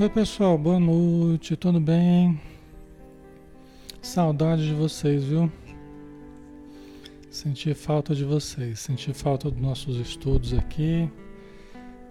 [0.00, 2.40] Oi pessoal, boa noite, tudo bem?
[4.00, 5.50] Saudade de vocês, viu?
[7.28, 11.10] Senti falta de vocês, senti falta dos nossos estudos aqui,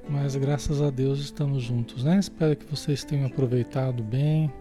[0.09, 2.19] mas graças a Deus estamos juntos, né?
[2.19, 4.51] Espero que vocês tenham aproveitado bem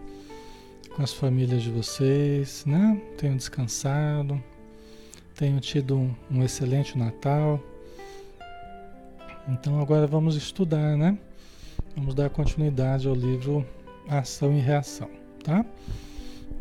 [0.95, 2.97] com as famílias de vocês, né?
[3.17, 4.41] Tenham descansado,
[5.35, 7.61] tenham tido um, um excelente Natal.
[9.49, 11.17] Então agora vamos estudar, né?
[11.97, 13.65] Vamos dar continuidade ao livro
[14.07, 15.09] Ação e Reação,
[15.43, 15.65] tá?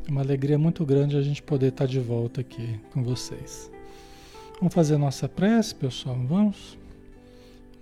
[0.09, 3.71] É uma alegria muito grande a gente poder estar de volta aqui com vocês.
[4.59, 6.17] Vamos fazer nossa prece, pessoal?
[6.27, 6.79] Vamos?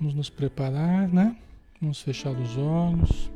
[0.00, 1.37] Vamos nos preparar, né?
[1.81, 3.31] Vamos fechar os olhos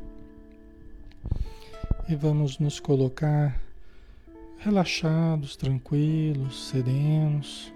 [2.09, 3.57] e vamos nos colocar
[4.57, 7.71] relaxados, tranquilos, serenos.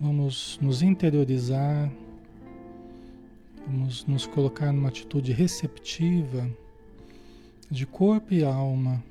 [0.00, 1.92] Vamos nos interiorizar
[3.66, 6.50] Vamos nos colocar numa atitude receptiva
[7.70, 9.02] de corpo e alma,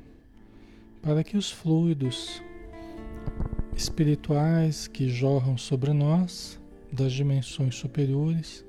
[1.01, 2.43] para que os fluidos
[3.75, 6.59] espirituais que jorram sobre nós,
[6.91, 8.65] das dimensões superiores,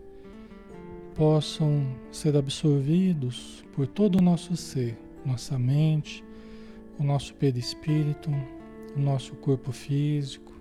[1.14, 6.24] possam ser absorvidos por todo o nosso ser, nossa mente,
[6.98, 8.30] o nosso perispírito,
[8.96, 10.52] o nosso corpo físico,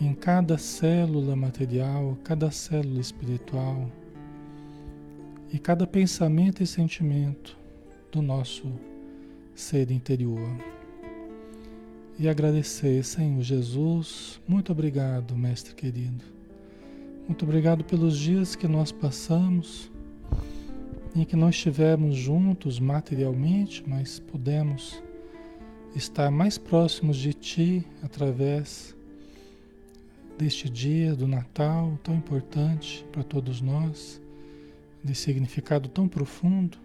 [0.00, 3.88] em cada célula material, cada célula espiritual
[5.54, 7.56] e cada pensamento e sentimento
[8.10, 8.72] do nosso
[9.54, 10.50] ser interior.
[12.18, 16.24] E agradecer, Senhor Jesus, muito obrigado, Mestre querido.
[17.28, 19.92] Muito obrigado pelos dias que nós passamos,
[21.14, 25.00] em que não estivemos juntos materialmente, mas pudemos
[25.94, 28.92] estar mais próximos de Ti através
[30.36, 34.20] deste dia do Natal tão importante para todos nós
[35.04, 36.78] de significado tão profundo.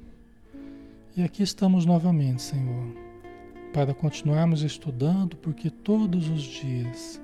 [1.16, 2.94] E aqui estamos novamente, Senhor,
[3.74, 7.22] para continuarmos estudando, porque todos os dias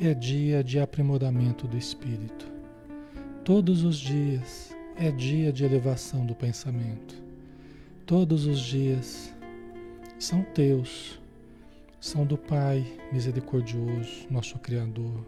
[0.00, 2.46] é dia de aprimoramento do espírito.
[3.44, 7.20] Todos os dias é dia de elevação do pensamento.
[8.04, 9.34] Todos os dias
[10.18, 11.20] são teus,
[12.00, 15.26] são do Pai misericordioso, nosso Criador.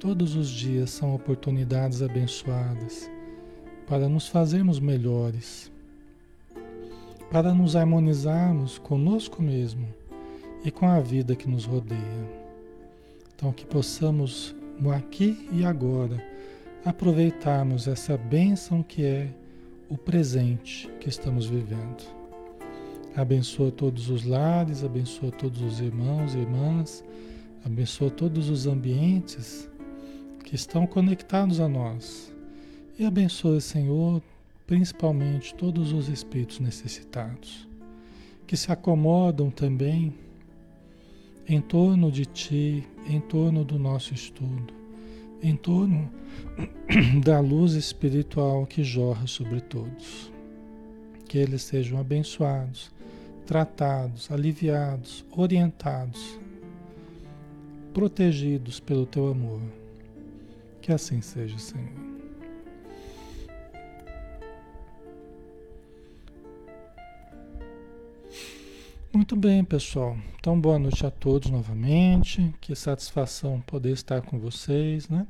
[0.00, 3.10] Todos os dias são oportunidades abençoadas
[3.88, 5.72] para nos fazermos melhores,
[7.30, 9.88] para nos harmonizarmos conosco mesmo
[10.62, 12.38] e com a vida que nos rodeia.
[13.34, 16.22] Então, que possamos, no aqui e agora,
[16.84, 19.28] aproveitarmos essa bênção que é
[19.88, 22.04] o presente que estamos vivendo.
[23.16, 27.02] Abençoa todos os lares, abençoa todos os irmãos e irmãs,
[27.64, 29.68] abençoa todos os ambientes
[30.44, 32.36] que estão conectados a nós
[32.98, 34.20] e abençoe, Senhor,
[34.66, 37.68] principalmente todos os espíritos necessitados,
[38.46, 40.12] que se acomodam também
[41.46, 44.74] em torno de Ti, em torno do nosso estudo,
[45.40, 46.10] em torno
[47.24, 50.32] da luz espiritual que jorra sobre todos.
[51.26, 52.90] Que eles sejam abençoados,
[53.46, 56.40] tratados, aliviados, orientados,
[57.94, 59.62] protegidos pelo Teu amor.
[60.80, 62.07] Que assim seja, Senhor.
[69.10, 70.18] Muito bem, pessoal.
[70.38, 72.54] Então, boa noite a todos novamente.
[72.60, 75.26] Que satisfação poder estar com vocês, né?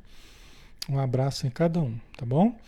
[0.89, 2.59] Um abraço em cada um, tá bom?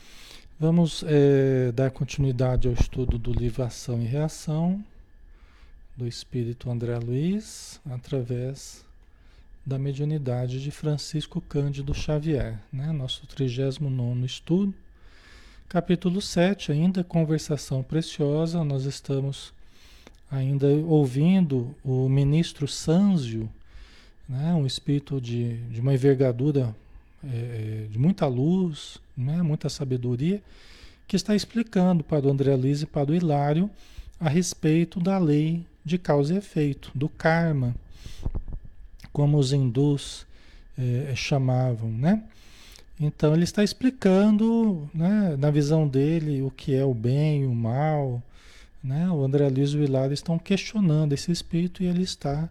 [0.58, 4.84] Vamos é, dar continuidade ao estudo do livro Ação e Reação
[5.96, 8.84] do Espírito André Luiz, através
[9.66, 12.92] da mediunidade de Francisco Cândido Xavier, né?
[12.92, 14.72] Nosso 39 estudo.
[15.68, 19.52] Capítulo 7, ainda conversação preciosa, nós estamos
[20.30, 23.48] ainda ouvindo o ministro Sanzio,
[24.28, 26.74] né, um espírito de, de uma envergadura
[27.24, 30.40] é, de muita luz, né, muita sabedoria,
[31.08, 33.68] que está explicando para o André Luiz e para o Hilário
[34.20, 37.74] a respeito da lei de causa e efeito, do karma,
[39.12, 40.26] como os hindus
[40.78, 42.22] é, chamavam, né?
[42.98, 47.54] Então ele está explicando, né, na visão dele, o que é o bem e o
[47.54, 48.22] mal,
[48.82, 49.10] né?
[49.10, 52.48] O André Luiz e o estão questionando esse espírito e ele está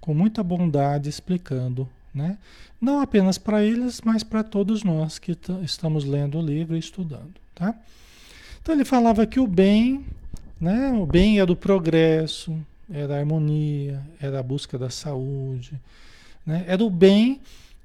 [0.00, 2.38] com muita bondade explicando, né?
[2.80, 7.34] não apenas para eles, mas para todos nós que estamos lendo o livro e estudando.
[7.54, 7.74] Tá?
[8.62, 10.04] Então ele falava que o bem,
[10.60, 10.92] né?
[10.92, 12.56] o bem é do progresso,
[12.90, 15.72] era a harmonia, era a busca da saúde,
[16.46, 16.64] né?
[16.66, 17.40] era o bem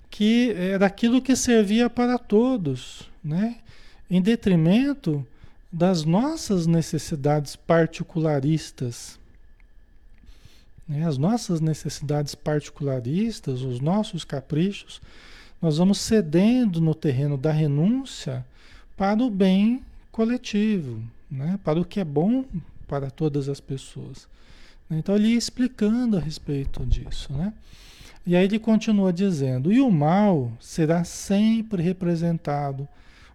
[0.10, 3.58] que era aquilo que servia para todos, né?
[4.10, 5.26] em detrimento
[5.74, 9.20] das nossas necessidades particularistas.
[10.88, 11.04] Né?
[11.04, 15.02] As nossas necessidades particularistas, os nossos caprichos,
[15.60, 18.46] nós vamos cedendo no terreno da renúncia
[18.96, 19.82] para o bem
[20.12, 21.60] coletivo, né?
[21.64, 22.46] para o que é bom
[22.88, 24.28] para todas as pessoas.
[24.92, 27.34] Então ele ia explicando a respeito disso.
[27.34, 27.52] Né?
[28.28, 32.88] E aí ele continua dizendo: e o mal será sempre representado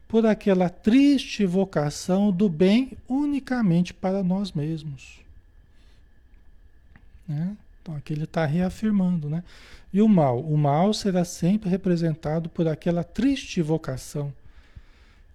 [0.08, 5.20] por aquela triste vocação do bem unicamente para nós mesmos.
[7.28, 7.54] Né?
[7.82, 9.44] Então aqui ele está reafirmando, né?
[9.92, 10.40] E o mal?
[10.40, 14.32] O mal será sempre representado por aquela triste vocação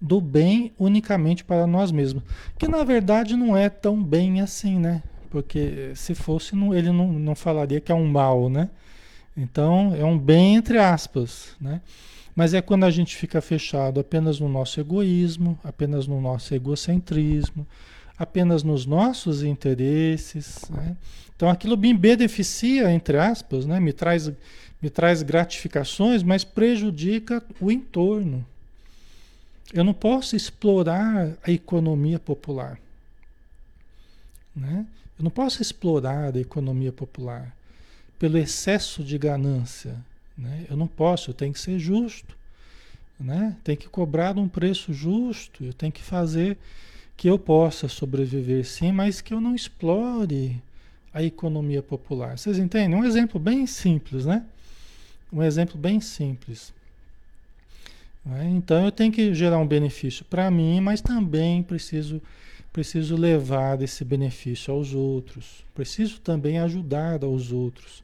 [0.01, 2.23] do bem unicamente para nós mesmos.
[2.57, 5.01] Que na verdade não é tão bem assim, né?
[5.29, 8.69] Porque se fosse, ele não, não falaria que é um mal, né?
[9.35, 11.81] Então é um bem entre aspas, né?
[12.35, 17.65] Mas é quando a gente fica fechado apenas no nosso egoísmo, apenas no nosso egocentrismo,
[18.17, 20.63] apenas nos nossos interesses.
[20.69, 20.97] Né?
[21.35, 23.79] Então aquilo me beneficia, entre aspas, né?
[23.79, 24.31] me, traz,
[24.81, 28.45] me traz gratificações, mas prejudica o entorno.
[29.71, 32.79] Eu não posso explorar a economia popular.
[34.55, 34.85] Né?
[35.17, 37.55] Eu não posso explorar a economia popular
[38.17, 39.95] pelo excesso de ganância.
[40.37, 40.65] Né?
[40.69, 42.35] Eu não posso, eu tenho que ser justo.
[43.19, 43.55] Né?
[43.63, 46.57] Tem que cobrar um preço justo, eu tenho que fazer
[47.15, 50.61] que eu possa sobreviver sim, mas que eu não explore
[51.13, 52.37] a economia popular.
[52.37, 52.99] Vocês entendem?
[52.99, 54.43] Um exemplo bem simples, né?
[55.31, 56.73] Um exemplo bem simples.
[58.25, 58.49] Né?
[58.49, 62.21] Então eu tenho que gerar um benefício para mim, mas também preciso,
[62.71, 65.63] preciso levar esse benefício aos outros.
[65.75, 68.03] Preciso também ajudar aos outros.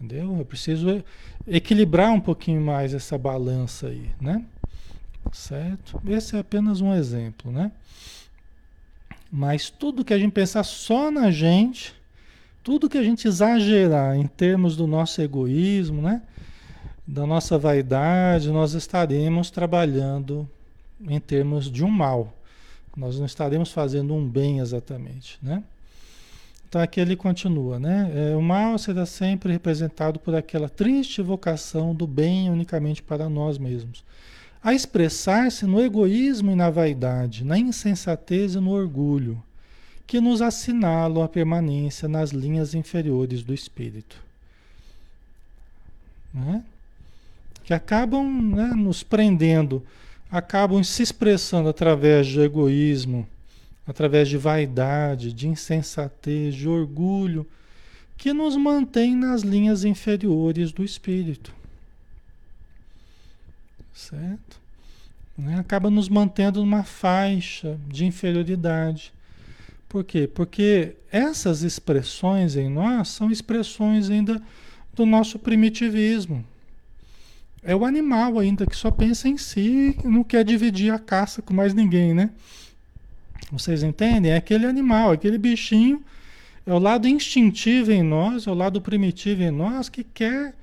[0.00, 0.36] Entendeu?
[0.38, 1.02] Eu preciso
[1.46, 4.44] equilibrar um pouquinho mais essa balança aí, né?
[5.32, 6.00] Certo?
[6.06, 7.72] Esse é apenas um exemplo, né?
[9.30, 11.94] Mas tudo que a gente pensar só na gente,
[12.62, 16.22] tudo que a gente exagerar em termos do nosso egoísmo, né?
[17.06, 20.48] Da nossa vaidade, nós estaremos trabalhando
[21.00, 22.34] em termos de um mal.
[22.96, 25.62] Nós não estaremos fazendo um bem exatamente, né?
[26.68, 28.12] Então aqui ele continua, né?
[28.14, 33.56] É, o mal será sempre representado por aquela triste vocação do bem unicamente para nós
[33.56, 34.04] mesmos,
[34.62, 39.42] a expressar-se no egoísmo e na vaidade, na insensatez e no orgulho,
[40.06, 44.22] que nos assinalam a permanência nas linhas inferiores do espírito.
[46.34, 46.62] Né?
[47.64, 49.82] Que acabam né, nos prendendo,
[50.30, 53.26] acabam se expressando através do egoísmo
[53.88, 57.46] através de vaidade, de insensatez, de orgulho,
[58.18, 61.54] que nos mantém nas linhas inferiores do espírito.
[63.94, 64.60] Certo?
[65.36, 65.58] Né?
[65.58, 69.10] Acaba nos mantendo numa faixa de inferioridade.
[69.88, 70.28] Por quê?
[70.28, 74.42] Porque essas expressões em nós são expressões ainda
[74.92, 76.44] do nosso primitivismo.
[77.62, 81.54] É o animal ainda que só pensa em si não quer dividir a caça com
[81.54, 82.30] mais ninguém, né?
[83.50, 84.32] Vocês entendem?
[84.32, 86.02] É aquele animal, aquele bichinho,
[86.66, 90.54] é o lado instintivo em nós, é o lado primitivo em nós que quer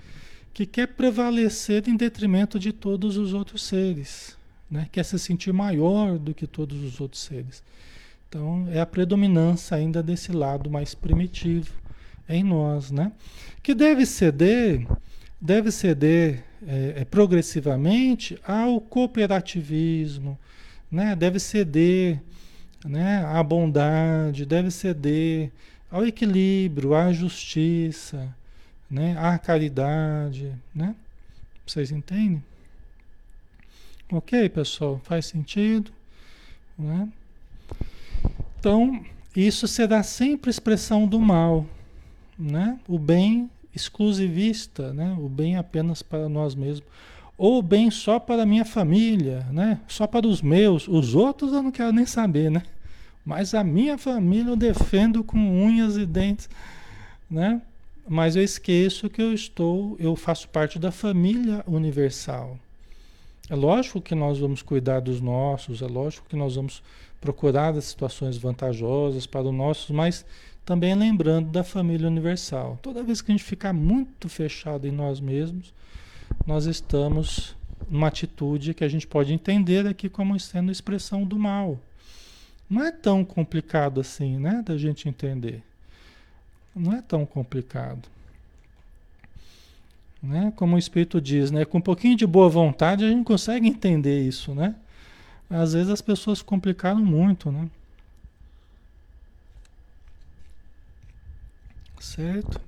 [0.54, 4.38] que quer prevalecer em detrimento de todos os outros seres,
[4.72, 4.88] né?
[4.90, 7.62] Quer se sentir maior do que todos os outros seres.
[8.30, 11.74] Então, é a predominância ainda desse lado mais primitivo
[12.30, 13.12] em nós, né?
[13.62, 14.88] Que deve ceder,
[15.42, 20.40] deve ceder é, é, progressivamente ao cooperativismo,
[20.90, 21.18] né?
[21.18, 22.22] Deve ceder
[22.86, 23.26] né?
[23.26, 25.52] A bondade deve ceder
[25.90, 28.34] ao equilíbrio, à justiça,
[28.90, 29.18] né?
[29.18, 30.96] À caridade, né?
[31.66, 32.44] Vocês entendem?
[34.12, 35.02] Ok, pessoal?
[35.04, 35.92] Faz sentido?
[36.78, 37.10] Né?
[38.60, 39.04] Então,
[39.36, 41.66] isso será sempre expressão do mal,
[42.38, 42.80] né?
[42.88, 45.16] O bem exclusivista, né?
[45.20, 46.84] O bem apenas para nós mesmos
[47.38, 49.80] ou bem só para a minha família, né?
[49.88, 52.64] Só para os meus, os outros eu não quero nem saber, né?
[53.26, 56.48] Mas a minha família eu defendo com unhas e dentes,
[57.30, 57.62] né?
[58.08, 62.60] Mas eu esqueço que eu estou, eu faço parte da família universal.
[63.50, 66.84] É lógico que nós vamos cuidar dos nossos, é lógico que nós vamos
[67.20, 70.24] procurar as situações vantajosas para os nossos, mas
[70.64, 72.78] também lembrando da família universal.
[72.82, 75.74] Toda vez que a gente ficar muito fechado em nós mesmos,
[76.46, 77.56] nós estamos
[77.90, 81.80] numa atitude que a gente pode entender aqui como sendo expressão do mal.
[82.70, 84.64] Não é tão complicado assim, né?
[84.66, 85.64] Da gente entender.
[86.76, 88.10] Não é tão complicado.
[90.22, 90.52] Né?
[90.56, 91.64] Como o Espírito diz, né?
[91.64, 94.76] Com um pouquinho de boa vontade a gente consegue entender isso, né?
[95.50, 97.70] Às vezes as pessoas complicaram muito, né?
[102.00, 102.60] Certo?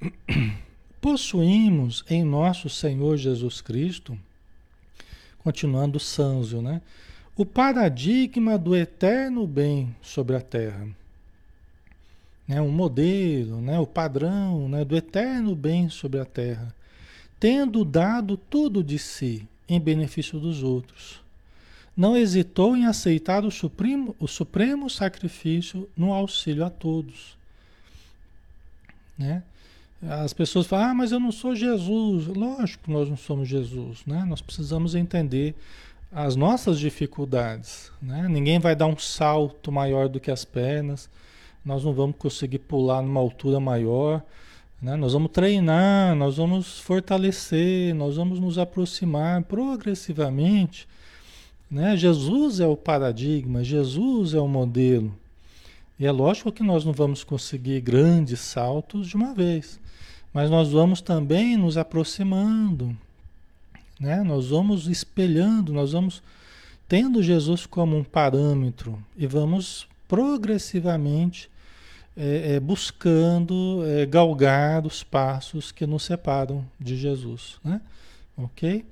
[1.00, 4.18] Possuímos em nosso Senhor Jesus Cristo,
[5.38, 6.82] continuando o Sanzio, né?
[7.36, 10.88] O paradigma do eterno bem sobre a terra.
[12.48, 12.60] Né?
[12.62, 13.78] Um modelo, né?
[13.78, 14.84] o padrão né?
[14.84, 16.74] do eterno bem sobre a terra.
[17.38, 21.20] Tendo dado tudo de si em benefício dos outros.
[21.94, 27.36] Não hesitou em aceitar o supremo, o supremo sacrifício no auxílio a todos.
[29.18, 29.42] Né?
[30.02, 32.26] As pessoas falam, ah, mas eu não sou Jesus.
[32.26, 34.24] Lógico que nós não somos Jesus, né?
[34.26, 35.54] Nós precisamos entender
[36.10, 38.26] as nossas dificuldades, né?
[38.28, 41.10] Ninguém vai dar um salto maior do que as pernas.
[41.64, 44.22] Nós não vamos conseguir pular numa altura maior,
[44.80, 44.94] né?
[44.96, 50.88] Nós vamos treinar, nós vamos fortalecer, nós vamos nos aproximar progressivamente,
[51.70, 51.96] né?
[51.96, 55.12] Jesus é o paradigma, Jesus é o modelo.
[55.98, 59.80] E é lógico que nós não vamos conseguir grandes saltos de uma vez,
[60.32, 62.96] mas nós vamos também nos aproximando,
[63.98, 64.22] né?
[64.22, 66.22] Nós vamos espelhando, nós vamos
[66.88, 71.50] tendo Jesus como um parâmetro e vamos progressivamente
[72.16, 77.80] é, é, buscando é, galgar os passos que nos separam de Jesus, né?
[78.36, 78.84] Ok?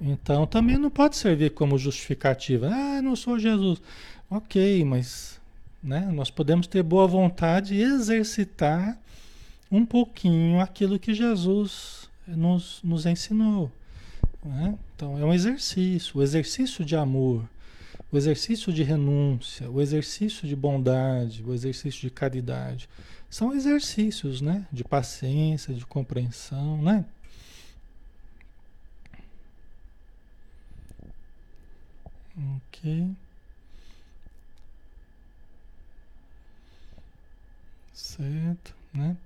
[0.00, 2.68] Então também não pode servir como justificativa.
[2.70, 3.80] Ah, não sou Jesus.
[4.28, 5.36] Ok, mas
[5.86, 6.00] né?
[6.12, 8.98] Nós podemos ter boa vontade e exercitar
[9.70, 13.70] um pouquinho aquilo que Jesus nos, nos ensinou.
[14.46, 14.78] Né?
[14.94, 17.48] Então, é um exercício, o exercício de amor,
[18.12, 22.88] o exercício de renúncia, o exercício de bondade, o exercício de caridade.
[23.28, 24.66] São exercícios né?
[24.72, 26.80] de paciência, de compreensão.
[26.80, 27.04] Né?
[32.68, 33.10] Ok.
[37.92, 39.16] Certo, né?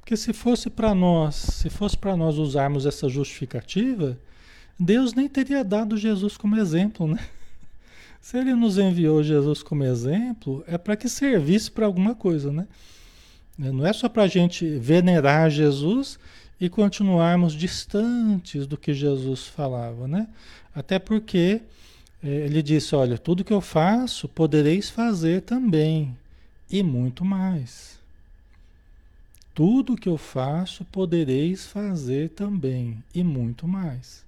[0.00, 4.18] Porque se fosse para nós, se fosse para nós usarmos essa justificativa,
[4.78, 7.18] Deus nem teria dado Jesus como exemplo, né?
[8.20, 12.66] Se ele nos enviou Jesus como exemplo, é para que servisse para alguma coisa, né?
[13.58, 16.18] Não é só para a gente venerar Jesus
[16.60, 20.28] e continuarmos distantes do que Jesus falava, né?
[20.74, 21.62] Até porque
[22.22, 26.14] é, ele disse: Olha, tudo que eu faço podereis fazer também,
[26.70, 27.98] e muito mais.
[29.54, 34.25] Tudo que eu faço podereis fazer também, e muito mais.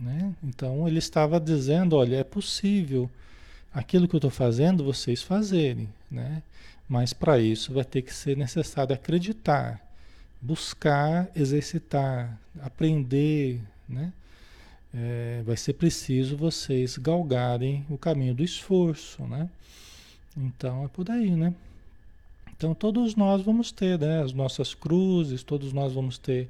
[0.00, 0.34] Né?
[0.42, 3.10] Então ele estava dizendo: olha, é possível
[3.72, 6.42] aquilo que eu estou fazendo vocês fazerem, né?
[6.88, 9.80] mas para isso vai ter que ser necessário acreditar,
[10.40, 13.60] buscar, exercitar, aprender.
[13.86, 14.12] Né?
[14.92, 19.22] É, vai ser preciso vocês galgarem o caminho do esforço.
[19.24, 19.48] Né?
[20.36, 21.54] Então é por aí, né?
[22.56, 26.48] Então todos nós vamos ter né, as nossas cruzes, todos nós vamos ter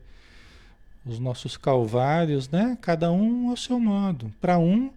[1.05, 2.77] os nossos calvários, né?
[2.81, 4.33] Cada um ao seu modo.
[4.41, 4.91] Para um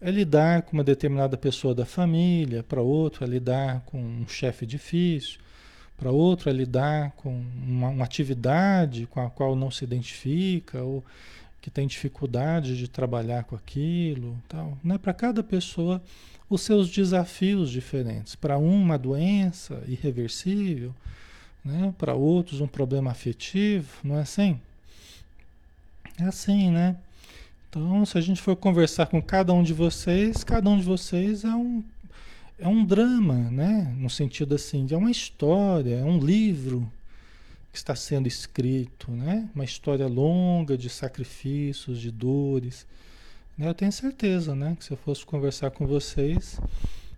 [0.00, 4.66] é lidar com uma determinada pessoa da família, para outro é lidar com um chefe
[4.66, 5.38] difícil,
[5.96, 11.02] para outro é lidar com uma, uma, atividade com a qual não se identifica ou
[11.62, 14.76] que tem dificuldade de trabalhar com aquilo, tal.
[14.84, 14.98] Né?
[14.98, 16.02] Para cada pessoa
[16.48, 18.36] os seus desafios diferentes.
[18.36, 20.94] Para um, uma doença irreversível,
[21.64, 21.92] né?
[21.98, 24.60] para outros, um problema afetivo, não é assim?
[26.18, 26.96] É assim, né?
[27.68, 31.44] Então, se a gente for conversar com cada um de vocês, cada um de vocês
[31.44, 31.84] é um,
[32.58, 33.94] é um drama, né?
[33.98, 36.90] No sentido assim, é uma história, é um livro
[37.70, 39.48] que está sendo escrito, né?
[39.54, 42.86] Uma história longa de sacrifícios, de dores
[43.56, 46.60] né, eu tenho certeza, né, que se eu fosse conversar com vocês,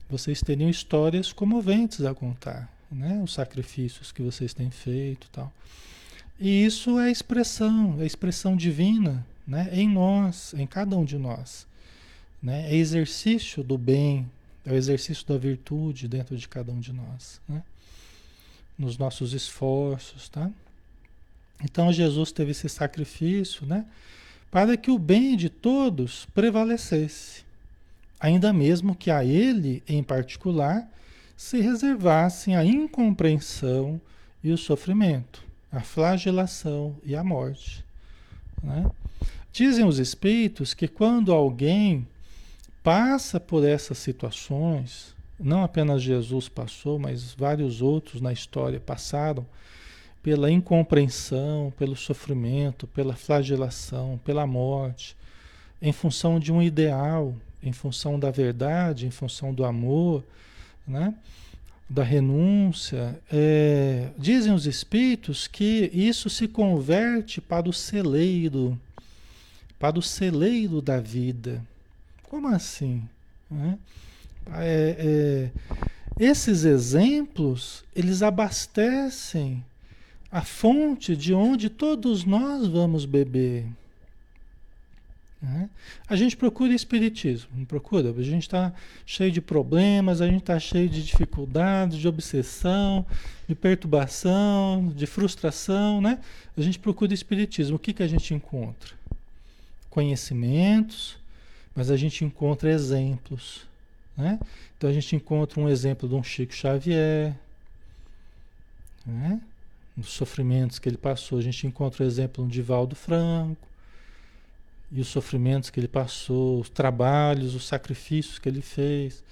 [0.09, 5.53] vocês teriam histórias comoventes a contar, né, os sacrifícios que vocês têm feito, tal.
[6.39, 11.67] E isso é expressão, é expressão divina, né, em nós, em cada um de nós,
[12.43, 14.31] né, é exercício do bem,
[14.65, 17.63] é o exercício da virtude dentro de cada um de nós, né,
[18.79, 20.51] nos nossos esforços, tá?
[21.65, 23.85] Então Jesus teve esse sacrifício, né?
[24.51, 27.45] para que o bem de todos prevalecesse,
[28.19, 30.89] ainda mesmo que a ele, em particular,
[31.37, 34.01] se reservassem a incompreensão
[34.43, 37.85] e o sofrimento, a flagelação e a morte.
[38.63, 38.91] Né?
[39.53, 42.07] Dizem os espíritos que quando alguém
[42.83, 49.47] passa por essas situações, não apenas Jesus passou, mas vários outros na história passaram
[50.23, 55.17] pela incompreensão, pelo sofrimento, pela flagelação, pela morte,
[55.81, 60.25] em função de um ideal, em função da verdade, em função do amor,
[60.87, 61.15] né?
[61.89, 68.79] Da renúncia, é, dizem os espíritos que isso se converte para o celeiro,
[69.79, 71.65] para o celeiro da vida.
[72.25, 73.03] Como assim?
[73.51, 73.79] Né?
[74.55, 75.51] É, é,
[76.19, 79.65] esses exemplos, eles abastecem
[80.31, 83.67] a fonte de onde todos nós vamos beber.
[85.41, 85.71] Né?
[86.09, 88.11] A gente procura espiritismo, não procura?
[88.11, 88.73] A gente está
[89.07, 93.07] cheio de problemas, a gente está cheio de dificuldades, de obsessão,
[93.47, 96.19] de perturbação, de frustração, né?
[96.57, 97.77] A gente procura espiritismo.
[97.77, 98.91] O que, que a gente encontra?
[99.89, 101.17] Conhecimentos,
[101.75, 103.65] mas a gente encontra exemplos.
[104.17, 104.41] Né?
[104.77, 107.33] Então a gente encontra um exemplo de um Chico Xavier,
[109.07, 109.41] né?
[109.97, 111.39] nos sofrimentos que ele passou.
[111.39, 113.68] A gente encontra o exemplo de Divaldo Franco,
[114.91, 119.23] e os sofrimentos que ele passou, os trabalhos, os sacrifícios que ele fez.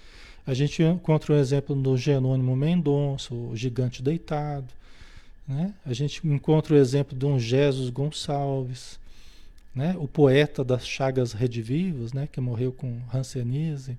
[0.47, 4.73] A gente encontra um exemplo no Jerônimo Mendonça, o gigante deitado.
[5.47, 5.73] Né?
[5.85, 8.99] A gente encontra o exemplo de um Jesus Gonçalves,
[9.75, 9.97] né?
[9.99, 12.29] o poeta das chagas redivivas, né?
[12.31, 13.97] que morreu com Hanseníase.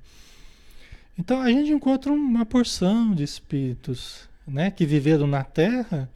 [1.18, 4.70] Então a gente encontra uma porção de espíritos né?
[4.70, 6.10] que viveram na Terra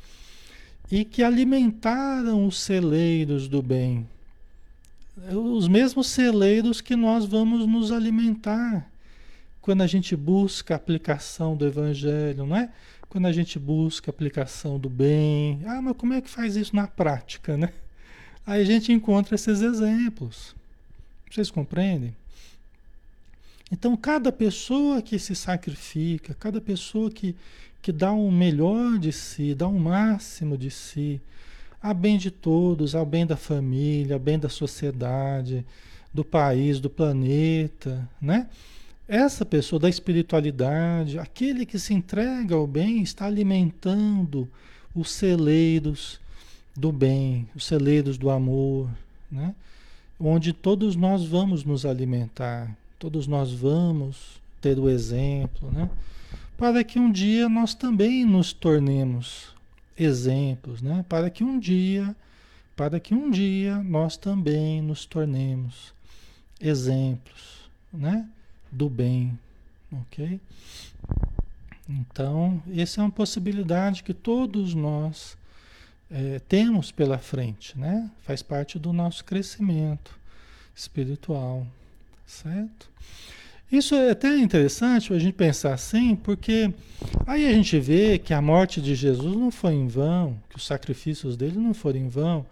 [0.92, 4.08] e que alimentaram os celeiros do bem,
[5.30, 8.90] os mesmos celeiros que nós vamos nos alimentar
[9.62, 12.70] quando a gente busca a aplicação do evangelho, não é?
[13.08, 15.62] Quando a gente busca a aplicação do bem.
[15.66, 17.72] Ah, mas como é que faz isso na prática, né?
[18.46, 20.56] Aí a gente encontra esses exemplos.
[21.30, 22.16] Vocês compreendem?
[23.72, 27.36] Então, cada pessoa que se sacrifica, cada pessoa que,
[27.82, 31.22] que dá o um melhor de si, dá o um máximo de si,
[31.82, 35.66] a bem de todos, ao bem da família, ao bem da sociedade,
[36.14, 38.48] do país, do planeta, né?
[39.08, 44.48] Essa pessoa da espiritualidade, aquele que se entrega ao bem, está alimentando
[44.96, 46.20] os celeiros
[46.76, 48.90] do bem, os celeiros do amor,
[49.32, 49.56] né?
[50.20, 55.90] Onde todos nós vamos nos alimentar, todos nós vamos ter o exemplo, né?
[56.58, 59.51] Para que um dia nós também nos tornemos
[60.04, 61.06] exemplos, né?
[61.08, 62.16] Para que um dia,
[62.76, 65.94] para que um dia nós também nos tornemos
[66.60, 68.28] exemplos, né?
[68.72, 69.38] Do bem,
[69.92, 70.40] ok?
[71.88, 75.38] Então, essa é uma possibilidade que todos nós
[76.10, 78.10] é, temos pela frente, né?
[78.24, 80.18] Faz parte do nosso crescimento
[80.76, 81.68] espiritual,
[82.26, 82.90] certo?
[83.72, 86.74] Isso é até interessante a gente pensar assim, porque
[87.26, 90.66] aí a gente vê que a morte de Jesus não foi em vão, que os
[90.66, 92.46] sacrifícios dele não foram em vão,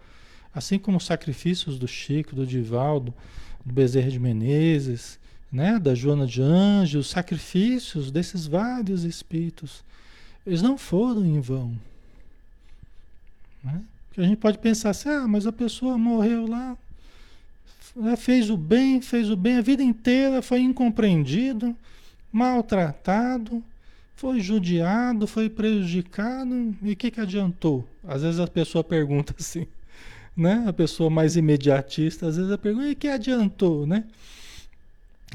[0.54, 3.12] assim como os sacrifícios do Chico, do Divaldo,
[3.64, 5.18] do Bezerra de Menezes,
[5.52, 9.84] né, da Joana de Anjos, os sacrifícios desses vários espíritos,
[10.46, 11.76] eles não foram em vão.
[13.62, 13.82] Né?
[14.08, 16.78] Porque a gente pode pensar assim, ah, mas a pessoa morreu lá,
[18.16, 21.74] fez o bem, fez o bem a vida inteira, foi incompreendido,
[22.32, 23.62] maltratado,
[24.14, 27.88] foi judiado, foi prejudicado, e o que, que adiantou?
[28.06, 29.66] Às vezes a pessoa pergunta assim,
[30.36, 30.64] né?
[30.66, 34.04] A pessoa mais imediatista, às vezes a pergunta, e que adiantou, né?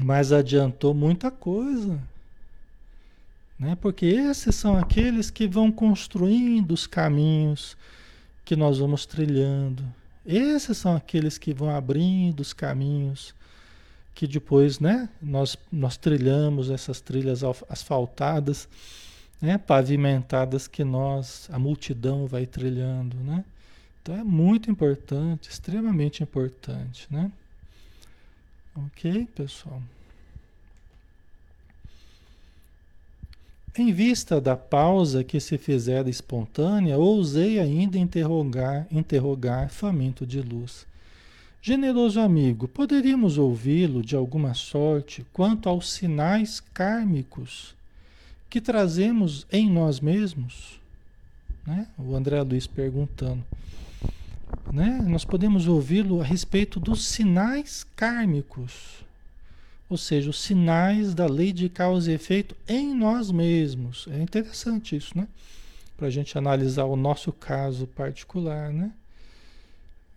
[0.02, 1.98] Mas adiantou muita coisa,
[3.58, 3.76] né?
[3.80, 7.76] Porque esses são aqueles que vão construindo os caminhos
[8.44, 9.82] que nós vamos trilhando,
[10.26, 13.34] esses são aqueles que vão abrindo os caminhos
[14.16, 18.66] que depois, né, nós, nós trilhamos essas trilhas asfaltadas,
[19.42, 23.44] né, pavimentadas que nós, a multidão vai trilhando, né?
[24.02, 27.30] Então é muito importante, extremamente importante, né?
[28.74, 29.82] Ok, pessoal?
[33.78, 40.86] Em vista da pausa que se fizera espontânea, ousei ainda interrogar, interrogar faminto de luz.
[41.60, 47.74] Generoso amigo, poderíamos ouvi-lo de alguma sorte quanto aos sinais kármicos
[48.48, 50.80] que trazemos em nós mesmos?
[51.66, 51.86] Né?
[51.98, 53.44] O André Luiz perguntando.
[54.72, 55.04] Né?
[55.06, 59.05] Nós podemos ouvi-lo a respeito dos sinais kármicos
[59.88, 64.06] ou seja, os sinais da lei de causa e efeito em nós mesmos.
[64.10, 65.28] É interessante isso, né?
[65.96, 68.92] Para a gente analisar o nosso caso particular, né?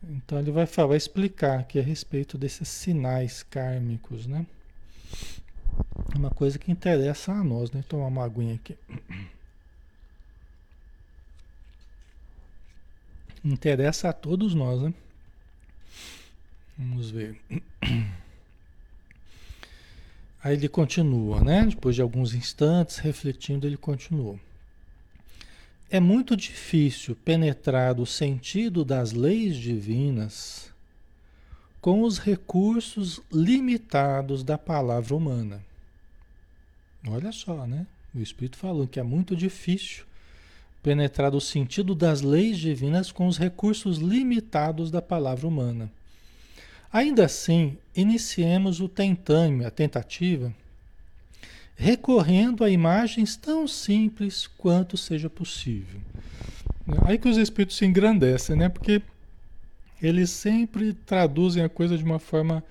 [0.03, 4.45] Então ele vai vai explicar aqui a respeito desses sinais kármicos, né?
[6.15, 7.83] Uma coisa que interessa a nós, né?
[7.87, 8.77] Tomar uma aguinha aqui.
[13.43, 14.93] Interessa a todos nós, né?
[16.77, 17.39] Vamos ver.
[20.41, 21.65] Aí ele continua, né?
[21.65, 24.39] Depois de alguns instantes, refletindo, ele continuou.
[25.91, 30.71] É muito difícil penetrar o sentido das leis divinas
[31.81, 35.61] com os recursos limitados da palavra humana.
[37.07, 37.87] Olha só, né?
[38.13, 40.05] O Espírito falou que é muito difícil
[40.81, 45.91] penetrar o sentido das leis divinas com os recursos limitados da palavra humana.
[46.91, 50.53] Ainda assim, iniciemos o tentame, a tentativa,
[51.75, 56.01] recorrendo a imagens tão simples quanto seja possível.
[57.05, 58.69] Aí que os espíritos se engrandecem, né?
[58.69, 59.01] Porque
[60.01, 62.63] eles sempre traduzem a coisa de uma forma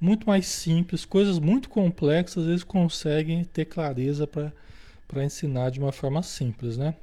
[0.00, 6.22] muito mais simples, coisas muito complexas, eles conseguem ter clareza para ensinar de uma forma
[6.22, 6.94] simples, né?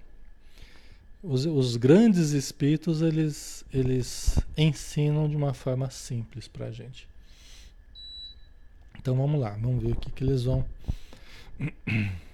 [1.24, 7.08] Os, os, grandes espíritos, eles, eles ensinam de uma forma simples para a gente.
[8.98, 10.66] Então vamos lá, vamos ver o que, que eles vão.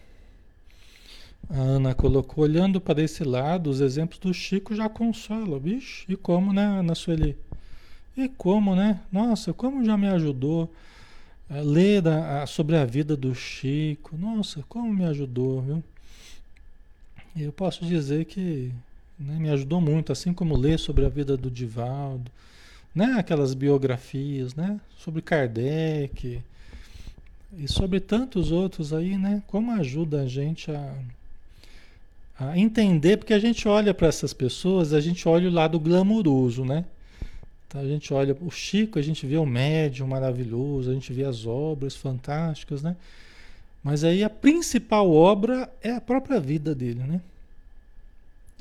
[1.49, 6.05] A Ana colocou, olhando para esse lado, os exemplos do Chico já consolam, bicho.
[6.09, 7.37] E como, né, Ana Sueli?
[8.17, 8.99] E como, né?
[9.09, 10.73] Nossa, como já me ajudou
[11.49, 14.17] a ler a, a, sobre a vida do Chico.
[14.17, 15.83] Nossa, como me ajudou, viu?
[17.43, 18.71] Eu posso dizer que
[19.19, 22.31] né, me ajudou muito, assim como ler sobre a vida do Divaldo,
[22.93, 26.41] né, aquelas biografias, né, sobre Kardec
[27.57, 30.93] e sobre tantos outros aí, né, como ajuda a gente a,
[32.39, 36.63] a entender, porque a gente olha para essas pessoas, a gente olha o lado glamouroso,
[36.63, 36.85] né?
[37.67, 41.25] Então a gente olha o Chico, a gente vê o médium maravilhoso, a gente vê
[41.25, 42.95] as obras fantásticas, né?
[43.87, 47.21] Mas aí a principal obra é a própria vida dele, né?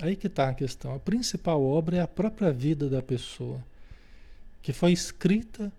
[0.00, 0.94] Aí que está a questão.
[0.94, 3.60] A principal obra é a própria vida da pessoa,
[4.62, 5.72] que foi escrita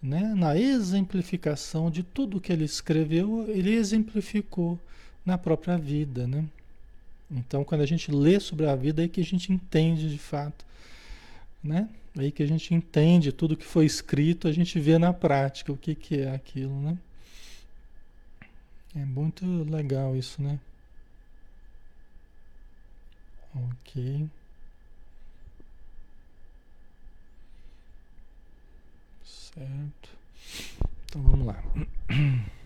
[0.00, 4.78] né, na exemplificação de tudo que ele escreveu, ele exemplificou
[5.26, 6.28] na própria vida.
[6.28, 6.44] Né?
[7.28, 10.64] Então, quando a gente lê sobre a vida, é que a gente entende de fato.
[11.60, 11.88] Né?
[12.16, 15.76] Aí que a gente entende tudo que foi escrito, a gente vê na prática o
[15.76, 16.80] que, que é aquilo.
[16.80, 16.96] Né?
[18.94, 20.58] É muito legal isso, né?
[23.54, 24.28] Ok.
[29.24, 30.10] Certo.
[31.04, 31.62] Então vamos lá.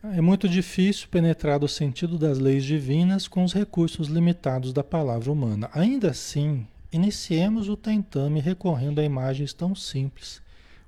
[0.00, 5.30] É muito difícil penetrar o sentido das leis divinas com os recursos limitados da palavra
[5.30, 5.68] humana.
[5.72, 10.40] Ainda assim, iniciemos o tentame recorrendo a imagens tão simples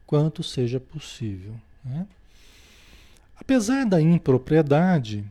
[0.07, 1.55] quanto seja possível.
[1.85, 2.07] Né?
[3.41, 5.25] Apesar da impropriedade,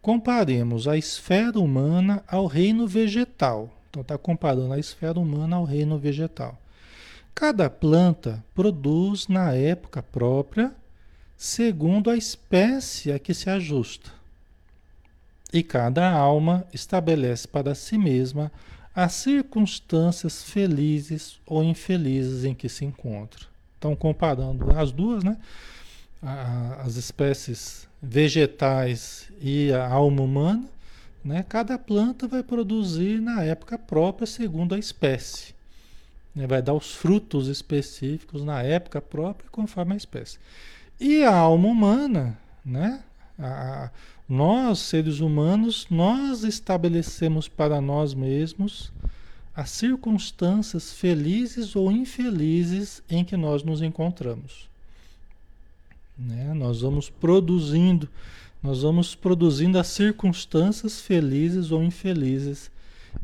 [0.00, 3.68] comparemos a esfera humana ao reino vegetal.
[3.90, 6.56] Então está comparando a esfera humana ao reino vegetal.
[7.34, 10.72] Cada planta produz na época própria,
[11.36, 14.10] segundo a espécie a que se ajusta.
[15.52, 18.50] E cada alma estabelece para si mesma
[18.94, 23.44] as circunstâncias felizes ou infelizes em que se encontra.
[23.76, 25.36] Então, comparando as duas, né?
[26.22, 30.64] As espécies vegetais e a alma humana,
[31.24, 31.44] né?
[31.48, 35.54] cada planta vai produzir na época própria, segundo a espécie.
[36.34, 36.46] Né?
[36.46, 40.38] Vai dar os frutos específicos na época própria, conforme a espécie.
[40.98, 43.02] E a alma humana, né?
[43.38, 43.90] A,
[44.28, 48.92] nós, seres humanos, nós estabelecemos para nós mesmos
[49.54, 54.68] as circunstâncias felizes ou infelizes em que nós nos encontramos.
[56.18, 56.54] Né?
[56.54, 58.08] Nós vamos produzindo,
[58.62, 62.70] nós vamos produzindo as circunstâncias felizes ou infelizes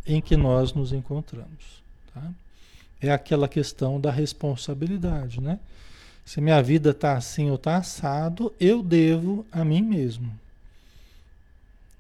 [0.07, 1.83] em que nós nos encontramos.
[2.13, 2.31] Tá?
[3.01, 5.59] É aquela questão da responsabilidade, né?
[6.25, 10.33] Se minha vida está assim ou está assado, eu devo a mim mesmo.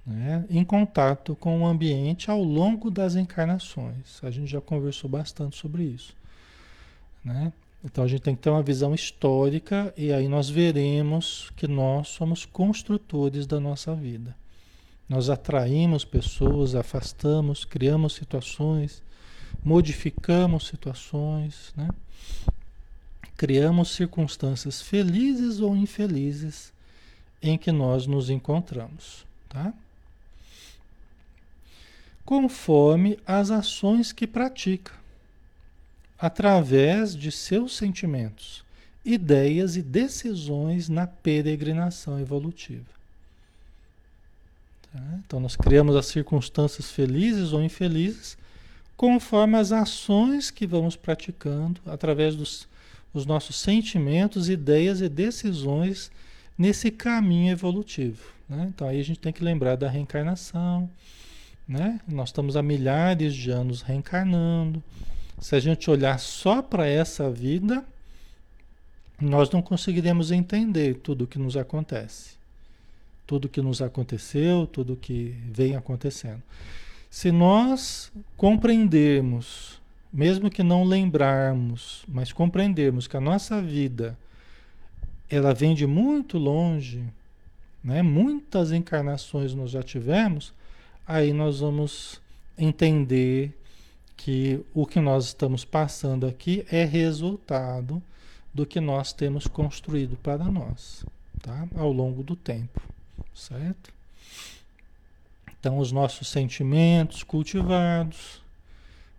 [0.06, 0.44] Né?
[0.48, 4.22] Em contato com o ambiente ao longo das encarnações.
[4.22, 6.14] A gente já conversou bastante sobre isso.
[7.24, 7.52] Né?
[7.84, 12.08] Então a gente tem que ter uma visão histórica e aí nós veremos que nós
[12.08, 14.36] somos construtores da nossa vida.
[15.08, 19.02] Nós atraímos pessoas, afastamos, criamos situações,
[19.64, 21.88] modificamos situações, né?
[23.36, 26.72] criamos circunstâncias felizes ou infelizes
[27.42, 29.26] em que nós nos encontramos.
[29.48, 29.74] Tá?
[32.24, 35.01] Conforme as ações que pratica
[36.22, 38.64] através de seus sentimentos,
[39.04, 42.86] ideias e decisões na peregrinação evolutiva.
[44.92, 45.00] Tá?
[45.26, 48.38] Então, nós criamos as circunstâncias felizes ou infelizes
[48.96, 52.68] conforme as ações que vamos praticando através dos,
[53.12, 56.08] dos nossos sentimentos, ideias e decisões
[56.56, 58.30] nesse caminho evolutivo.
[58.48, 58.70] Né?
[58.72, 60.88] Então aí a gente tem que lembrar da reencarnação.
[61.66, 62.00] Né?
[62.06, 64.80] Nós estamos há milhares de anos reencarnando.
[65.38, 67.84] Se a gente olhar só para essa vida,
[69.20, 72.36] nós não conseguiremos entender tudo o que nos acontece.
[73.26, 76.42] Tudo que nos aconteceu, tudo que vem acontecendo.
[77.10, 79.80] Se nós compreendermos,
[80.12, 84.18] mesmo que não lembrarmos, mas compreendermos que a nossa vida
[85.30, 87.02] ela vem de muito longe,
[87.82, 88.02] né?
[88.02, 90.52] Muitas encarnações nós já tivemos,
[91.06, 92.20] aí nós vamos
[92.56, 93.52] entender
[94.24, 98.00] que o que nós estamos passando aqui é resultado
[98.54, 101.04] do que nós temos construído para nós,
[101.42, 101.66] tá?
[101.74, 102.80] Ao longo do tempo,
[103.34, 103.92] certo?
[105.58, 108.40] Então, os nossos sentimentos cultivados,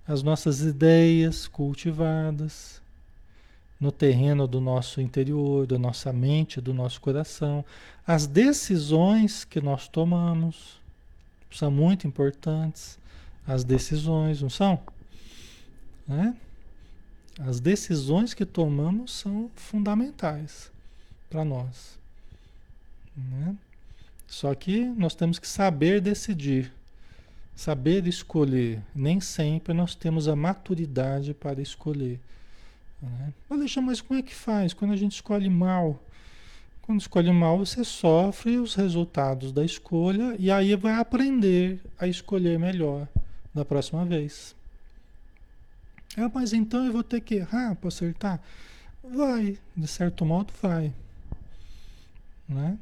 [0.08, 2.82] as nossas ideias cultivadas
[3.82, 7.66] no terreno do nosso interior, da nossa mente, do nosso coração,
[8.08, 10.80] as decisões que nós tomamos
[11.52, 12.98] são muito importantes.
[13.46, 14.80] As decisões, não são?
[16.08, 16.36] Né?
[17.40, 20.72] As decisões que tomamos são fundamentais
[21.30, 21.98] para nós.
[23.16, 23.56] Né?
[24.28, 26.72] Só que nós temos que saber decidir,
[27.56, 28.82] saber escolher.
[28.94, 32.20] Nem sempre nós temos a maturidade para escolher.
[33.02, 33.34] Né?
[33.50, 36.00] Alexandre, mas como é que faz quando a gente escolhe mal?
[36.84, 42.60] Quando escolhe mal, você sofre os resultados da escolha e aí vai aprender a escolher
[42.60, 43.08] melhor
[43.54, 44.54] da próxima vez.
[46.18, 48.40] Ah, mas então eu vou ter que errar para acertar?
[49.04, 50.94] Vai, de certo modo vai.
[52.48, 52.78] Né?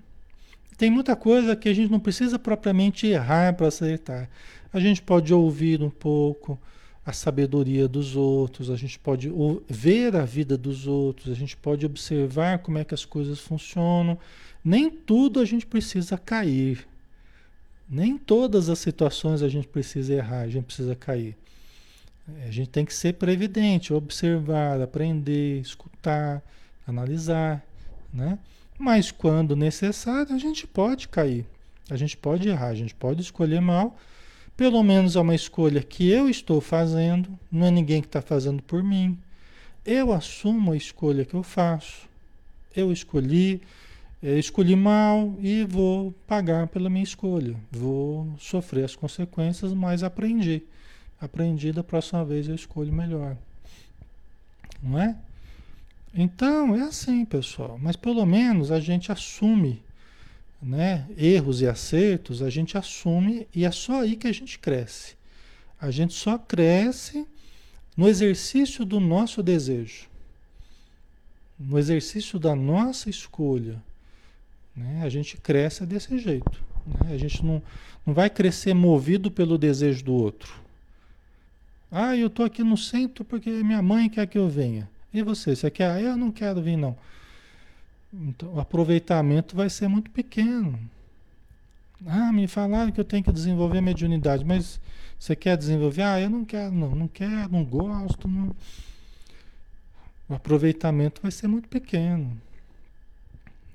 [0.78, 4.30] Tem muita coisa que a gente não precisa propriamente errar para acertar.
[4.74, 6.60] A gente pode ouvir um pouco
[7.06, 9.32] a sabedoria dos outros, a gente pode
[9.68, 14.18] ver a vida dos outros, a gente pode observar como é que as coisas funcionam.
[14.64, 16.88] Nem tudo a gente precisa cair.
[17.90, 21.36] Nem todas as situações a gente precisa errar, a gente precisa cair.
[22.46, 26.42] A gente tem que ser previdente, observar, aprender, escutar,
[26.88, 27.66] analisar,
[28.14, 28.38] né?
[28.78, 31.46] Mas quando necessário, a gente pode cair,
[31.90, 33.98] a gente pode errar, a gente pode escolher mal.
[34.56, 38.62] Pelo menos é uma escolha que eu estou fazendo, não é ninguém que está fazendo
[38.64, 39.18] por mim.
[39.86, 42.08] Eu assumo a escolha que eu faço.
[42.76, 43.62] Eu escolhi,
[44.22, 47.56] eu escolhi mal e vou pagar pela minha escolha.
[47.72, 50.64] Vou sofrer as consequências, mas aprendi.
[51.22, 53.38] Aprendi da próxima vez eu escolho melhor.
[54.82, 55.16] Não é?
[56.14, 57.78] Então, é assim, pessoal.
[57.80, 59.84] Mas pelo menos a gente assume,
[60.62, 61.08] né?
[61.16, 65.16] Erros e acertos, a gente assume e é só aí que a gente cresce.
[65.80, 67.26] A gente só cresce
[67.96, 70.08] no exercício do nosso desejo,
[71.60, 73.82] no exercício da nossa escolha.
[74.76, 75.02] Né?
[75.04, 76.64] A gente cresce desse jeito.
[76.86, 77.14] Né?
[77.14, 77.62] A gente não,
[78.06, 80.61] não vai crescer movido pelo desejo do outro.
[81.92, 84.90] Ah, eu estou aqui no centro porque minha mãe quer que eu venha.
[85.14, 85.92] E você, você quer?
[85.92, 86.98] Ah, eu não quero vir, não.
[88.14, 90.80] Então, o aproveitamento vai ser muito pequeno.
[92.06, 94.80] Ah, me falaram que eu tenho que desenvolver a mediunidade, mas
[95.20, 96.02] você quer desenvolver?
[96.02, 98.28] Ah, eu não quero, não, não quero, não gosto.
[98.28, 98.56] Não.
[100.28, 102.40] O aproveitamento vai ser muito pequeno.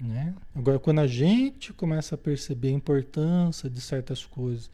[0.00, 0.34] Né?
[0.54, 4.70] Agora, quando a gente começa a perceber a importância de certas coisas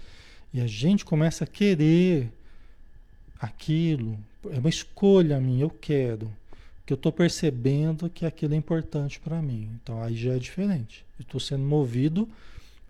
[0.52, 2.32] e a gente começa a querer
[3.42, 4.16] aquilo,
[4.52, 6.30] é uma escolha minha, eu quero
[6.86, 9.68] que eu estou percebendo que aquilo é importante para mim.
[9.82, 11.04] Então aí já é diferente.
[11.18, 12.28] Eu estou sendo movido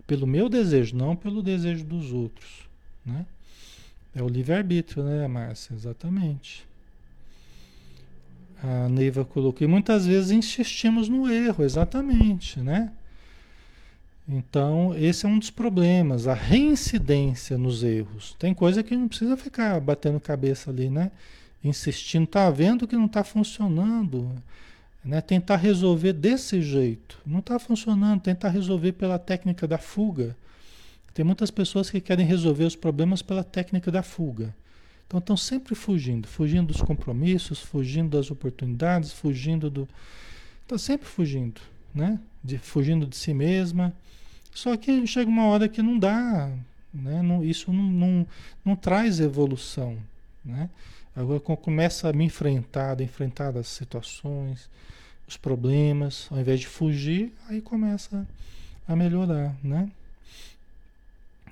[0.05, 2.67] pelo meu desejo, não pelo desejo dos outros.
[3.03, 3.25] Né?
[4.15, 5.73] É o livre-arbítrio, né, Márcia?
[5.73, 6.65] Exatamente.
[8.61, 9.65] A Neiva colocou.
[9.65, 12.91] E muitas vezes insistimos no erro, exatamente, né?
[14.27, 18.35] Então, esse é um dos problemas, a reincidência nos erros.
[18.39, 21.11] Tem coisa que não precisa ficar batendo cabeça ali, né?
[21.63, 24.31] insistindo, está vendo que não está funcionando.
[25.03, 25.21] Né?
[25.21, 27.19] Tentar resolver desse jeito.
[27.25, 30.35] Não está funcionando, tentar resolver pela técnica da fuga.
[31.13, 34.53] Tem muitas pessoas que querem resolver os problemas pela técnica da fuga.
[35.05, 39.87] Então estão sempre fugindo, fugindo dos compromissos, fugindo das oportunidades, fugindo do.
[40.63, 41.61] Está sempre fugindo,
[41.93, 42.19] né?
[42.43, 43.93] De, fugindo de si mesma.
[44.53, 46.49] Só que chega uma hora que não dá,
[46.93, 47.21] né?
[47.21, 48.27] Não, isso não, não,
[48.63, 49.97] não traz evolução,
[50.45, 50.69] né?
[51.15, 54.69] Agora começa a me enfrentar, a enfrentar as situações,
[55.27, 58.27] os problemas, ao invés de fugir, aí começa
[58.87, 59.89] a melhorar, né?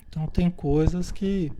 [0.10, 1.52] Então tem coisas que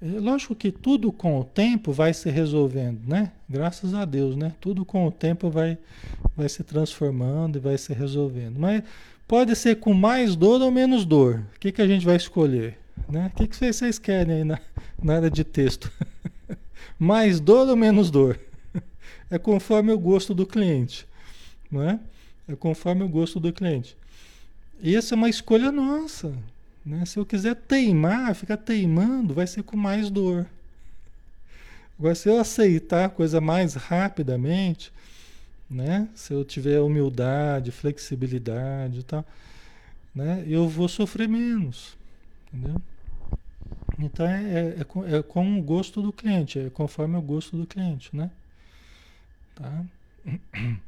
[0.00, 3.30] É lógico que tudo com o tempo vai se resolvendo, né?
[3.48, 4.52] Graças a Deus, né?
[4.60, 5.78] Tudo com o tempo vai,
[6.36, 8.58] vai se transformando e vai se resolvendo.
[8.58, 8.82] Mas
[9.32, 11.42] pode ser com mais dor ou menos dor.
[11.56, 12.78] O que, que a gente vai escolher?
[13.08, 13.30] Né?
[13.32, 14.60] O que, que vocês querem aí na,
[15.02, 15.90] na área de texto?
[16.98, 18.38] mais dor ou menos dor?
[19.30, 21.06] É conforme o gosto do cliente,
[21.70, 21.98] não é?
[22.46, 23.96] É conforme o gosto do cliente.
[24.82, 26.34] E essa é uma escolha nossa.
[26.84, 27.02] Né?
[27.06, 30.44] Se eu quiser teimar, ficar teimando, vai ser com mais dor.
[31.98, 34.92] Agora, se eu aceitar a coisa mais rapidamente,
[35.72, 36.08] né?
[36.14, 39.24] se eu tiver humildade, flexibilidade e tal,
[40.14, 40.44] né?
[40.46, 41.96] eu vou sofrer menos.
[42.52, 42.80] Entendeu?
[43.98, 47.56] Então é, é, é, com, é, com, o gosto do cliente, é conforme o gosto
[47.56, 48.30] do cliente, né?
[49.54, 49.84] Tá?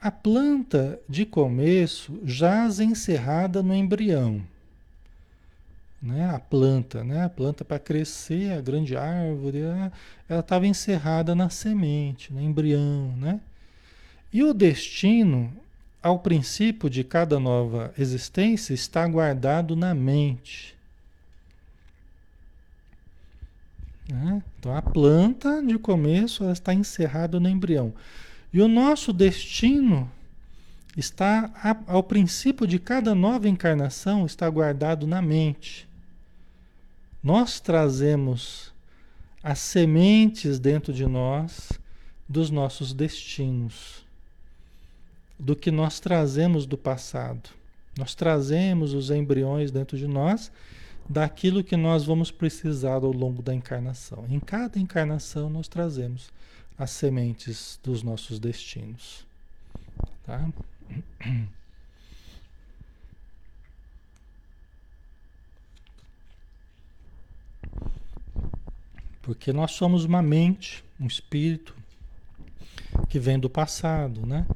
[0.00, 4.42] A planta de começo jaz encerrada no embrião
[6.00, 6.30] né?
[6.30, 7.24] A planta, né?
[7.24, 9.60] A planta para crescer, a grande árvore,
[10.28, 13.40] ela estava encerrada na semente, no embrião, né?
[14.32, 15.52] E o destino,
[16.02, 20.76] ao princípio de cada nova existência, está guardado na mente.
[24.08, 24.42] Né?
[24.58, 27.92] Então a planta de começo ela está encerrada no embrião.
[28.52, 30.10] E o nosso destino
[30.96, 35.88] está ao princípio de cada nova encarnação está guardado na mente.
[37.22, 38.72] Nós trazemos
[39.42, 41.72] as sementes dentro de nós
[42.28, 44.04] dos nossos destinos,
[45.40, 47.48] do que nós trazemos do passado.
[47.98, 50.52] Nós trazemos os embriões dentro de nós
[51.08, 54.26] daquilo que nós vamos precisar ao longo da encarnação.
[54.28, 56.30] Em cada encarnação nós trazemos
[56.78, 59.26] as sementes dos nossos destinos.
[60.24, 60.46] Tá?
[69.22, 71.74] Porque nós somos uma mente, um espírito
[73.08, 74.46] que vem do passado, né?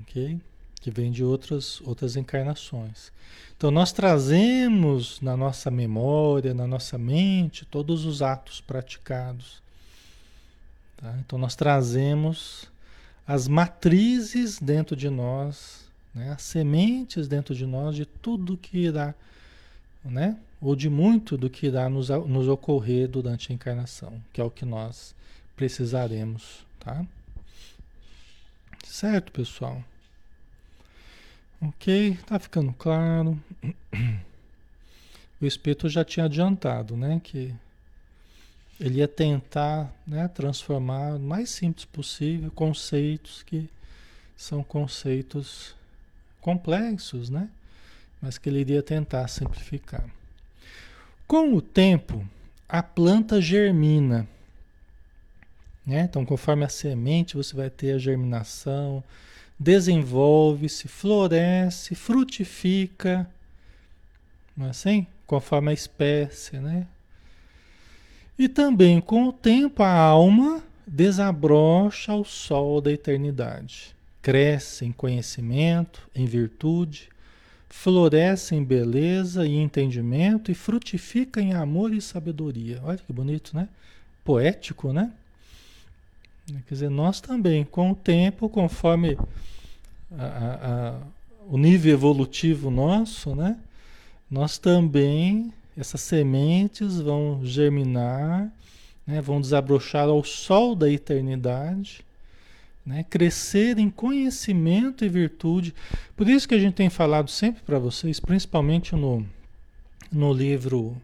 [0.00, 0.40] Ok?
[0.80, 3.12] Que vem de outras, outras encarnações.
[3.56, 9.62] Então nós trazemos na nossa memória, na nossa mente, todos os atos praticados.
[10.96, 11.14] Tá?
[11.24, 12.64] Então nós trazemos
[13.26, 16.32] as matrizes dentro de nós, né?
[16.32, 19.14] as sementes dentro de nós de tudo que irá
[20.04, 20.36] né?
[20.60, 24.50] ou de muito do que irá nos, nos ocorrer durante a encarnação, que é o
[24.50, 25.14] que nós
[25.56, 27.04] precisaremos, tá?
[28.92, 29.82] Certo, pessoal?
[31.62, 33.42] Ok, tá ficando claro.
[35.40, 37.54] O Espírito já tinha adiantado, né, que
[38.78, 43.66] ele ia tentar né, transformar o mais simples possível conceitos que
[44.36, 45.74] são conceitos
[46.42, 47.48] complexos, né?
[48.20, 50.04] Mas que ele iria tentar simplificar.
[51.26, 52.28] Com o tempo,
[52.68, 54.28] a planta germina.
[55.86, 56.02] Né?
[56.02, 59.02] Então, conforme a semente, você vai ter a germinação,
[59.58, 63.28] desenvolve-se, floresce, frutifica.
[64.56, 65.06] Não é assim?
[65.26, 66.86] Conforme a espécie, né?
[68.38, 73.94] E também, com o tempo, a alma desabrocha ao sol da eternidade.
[74.20, 77.08] Cresce em conhecimento, em virtude,
[77.68, 82.80] floresce em beleza e entendimento e frutifica em amor e sabedoria.
[82.84, 83.68] Olha que bonito, né?
[84.24, 85.12] Poético, né?
[86.46, 89.16] Quer dizer, nós também, com o tempo, conforme
[90.16, 90.98] a, a, a,
[91.48, 93.58] o nível evolutivo nosso, né?
[94.30, 98.50] Nós também, essas sementes vão germinar,
[99.06, 99.20] né?
[99.20, 102.04] vão desabrochar ao sol da eternidade
[102.84, 103.04] né?
[103.08, 105.74] Crescer em conhecimento e virtude.
[106.16, 109.24] Por isso que a gente tem falado sempre para vocês, principalmente no,
[110.10, 110.96] no livro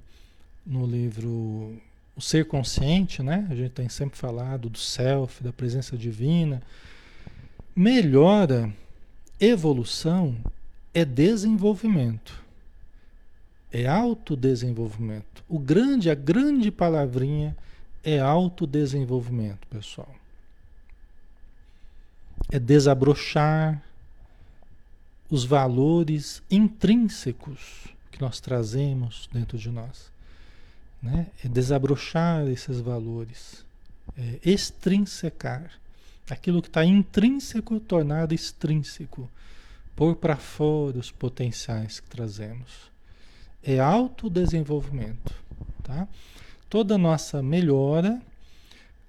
[0.67, 1.81] no livro
[2.19, 3.47] O Ser Consciente, né?
[3.49, 6.61] A gente tem sempre falado do self, da presença divina.
[7.75, 8.71] Melhora,
[9.41, 10.37] evolução
[10.93, 12.45] é desenvolvimento.
[13.73, 15.45] É autodesenvolvimento.
[15.49, 17.57] O grande, a grande palavrinha
[18.05, 20.13] é autodesenvolvimento, pessoal
[22.51, 23.83] é desabrochar
[25.31, 30.11] os valores intrínsecos que nós trazemos dentro de nós.
[31.03, 31.27] Né?
[31.45, 33.65] É desabrochar esses valores,
[34.17, 35.71] é extrinsecar.
[36.31, 39.31] Aquilo que está intrínseco tornado extrínseco,
[39.97, 42.91] pôr para fora os potenciais que trazemos.
[43.63, 45.35] É autodesenvolvimento.
[45.83, 46.07] Tá?
[46.69, 48.21] Toda nossa melhora,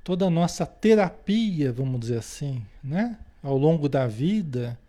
[0.04, 3.18] toda nossa terapia, vamos dizer assim, né?
[3.44, 4.80] ao longo da vida,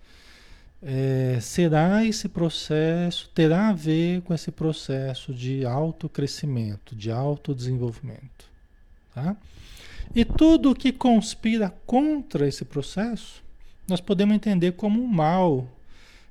[0.83, 8.49] é, será esse processo, terá a ver com esse processo de autocrescimento, de autodesenvolvimento.
[9.15, 9.37] Tá?
[10.15, 13.43] E tudo que conspira contra esse processo,
[13.87, 15.69] nós podemos entender como um mal,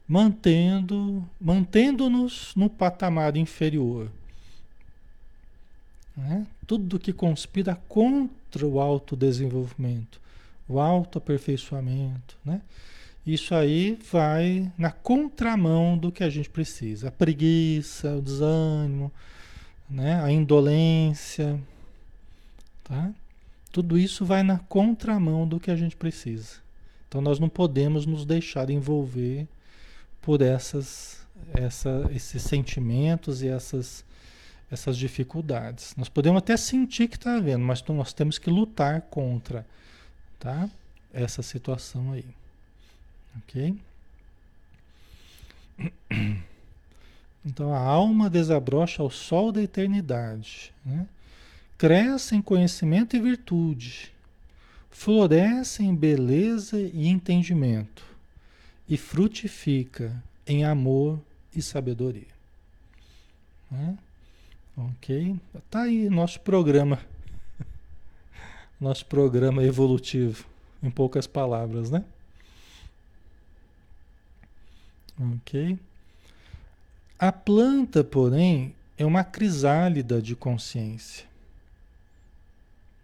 [0.08, 4.10] mantendo, mantendo-nos no patamar inferior.
[6.18, 6.45] Né?
[6.66, 10.20] Tudo que conspira contra o autodesenvolvimento,
[10.68, 12.62] o autoaperfeiçoamento, né?
[13.32, 17.09] Isso aí vai na contramão do que a gente precisa.
[17.09, 19.11] A preguiça, o desânimo,
[19.88, 20.19] né?
[20.23, 21.61] a indolência,
[22.84, 23.13] tá?
[23.71, 26.55] Tudo isso vai na contramão do que a gente precisa.
[27.07, 29.47] Então nós não podemos nos deixar envolver
[30.23, 31.23] por essas,
[31.53, 34.03] essa, esses sentimentos e essas,
[34.71, 35.93] essas dificuldades.
[35.95, 39.67] Nós podemos até sentir que está havendo, mas nós temos que lutar contra
[40.39, 40.67] tá?
[41.13, 42.38] essa situação aí.
[43.38, 43.80] Ok?
[47.45, 50.73] Então a alma desabrocha ao sol da eternidade.
[50.86, 51.07] Né?
[51.77, 54.11] Cresce em conhecimento e virtude.
[54.91, 58.03] Floresce em beleza e entendimento.
[58.88, 61.19] E frutifica em amor
[61.55, 62.27] e sabedoria.
[63.71, 63.97] Né?
[64.75, 65.36] Ok?
[65.69, 66.99] Tá aí nosso programa.
[68.80, 70.45] Nosso programa evolutivo,
[70.82, 72.05] em poucas palavras, né?
[75.20, 75.78] Ok?
[77.17, 81.26] A planta, porém, é uma crisálida de consciência.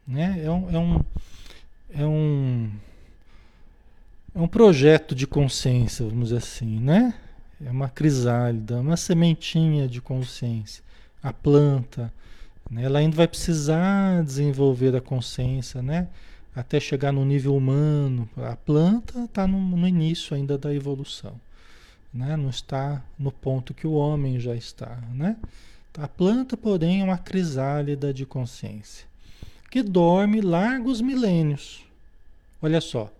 [0.07, 0.41] Né?
[0.45, 1.03] É, um, é, um,
[1.89, 2.71] é, um,
[4.33, 7.13] é um projeto de consciência, vamos dizer assim, né?
[7.61, 10.83] É uma crisálida, uma sementinha de consciência.
[11.21, 12.13] A planta,
[12.69, 12.83] né?
[12.83, 16.07] ela ainda vai precisar desenvolver a consciência, né?
[16.55, 18.29] Até chegar no nível humano.
[18.37, 21.37] A planta está no, no início ainda da evolução
[22.15, 22.37] né?
[22.37, 24.97] não está no ponto que o homem já está.
[25.13, 25.35] Né?
[25.97, 29.05] A planta, porém, é uma crisálida de consciência,
[29.69, 31.83] que dorme largos milênios.
[32.61, 33.11] Olha só,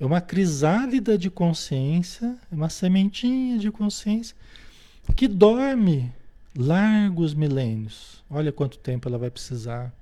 [0.00, 4.34] é uma crisálida de consciência, é uma sementinha de consciência,
[5.14, 6.12] que dorme
[6.56, 8.20] largos milênios.
[8.28, 9.92] Olha quanto tempo ela vai precisar,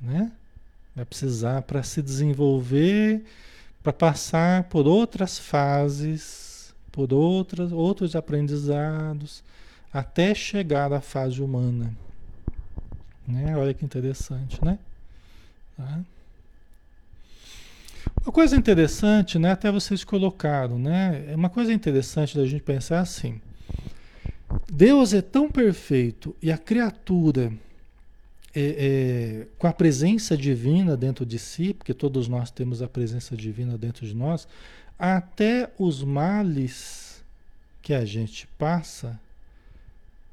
[0.00, 0.30] né?
[0.94, 3.24] Vai precisar para se desenvolver,
[3.82, 6.43] para passar por outras fases
[6.94, 9.42] por outras, outros aprendizados,
[9.92, 11.92] até chegar à fase humana.
[13.26, 13.56] Né?
[13.56, 14.78] Olha que interessante, né?
[15.76, 16.00] Tá?
[18.22, 19.50] Uma coisa interessante, né?
[19.50, 21.24] Até vocês colocaram, né?
[21.28, 23.40] É uma coisa interessante da gente pensar assim.
[24.72, 27.52] Deus é tão perfeito e a criatura
[28.54, 33.36] é, é, com a presença divina dentro de si, porque todos nós temos a presença
[33.36, 34.46] divina dentro de nós,
[35.12, 37.22] até os males
[37.82, 39.20] que a gente passa,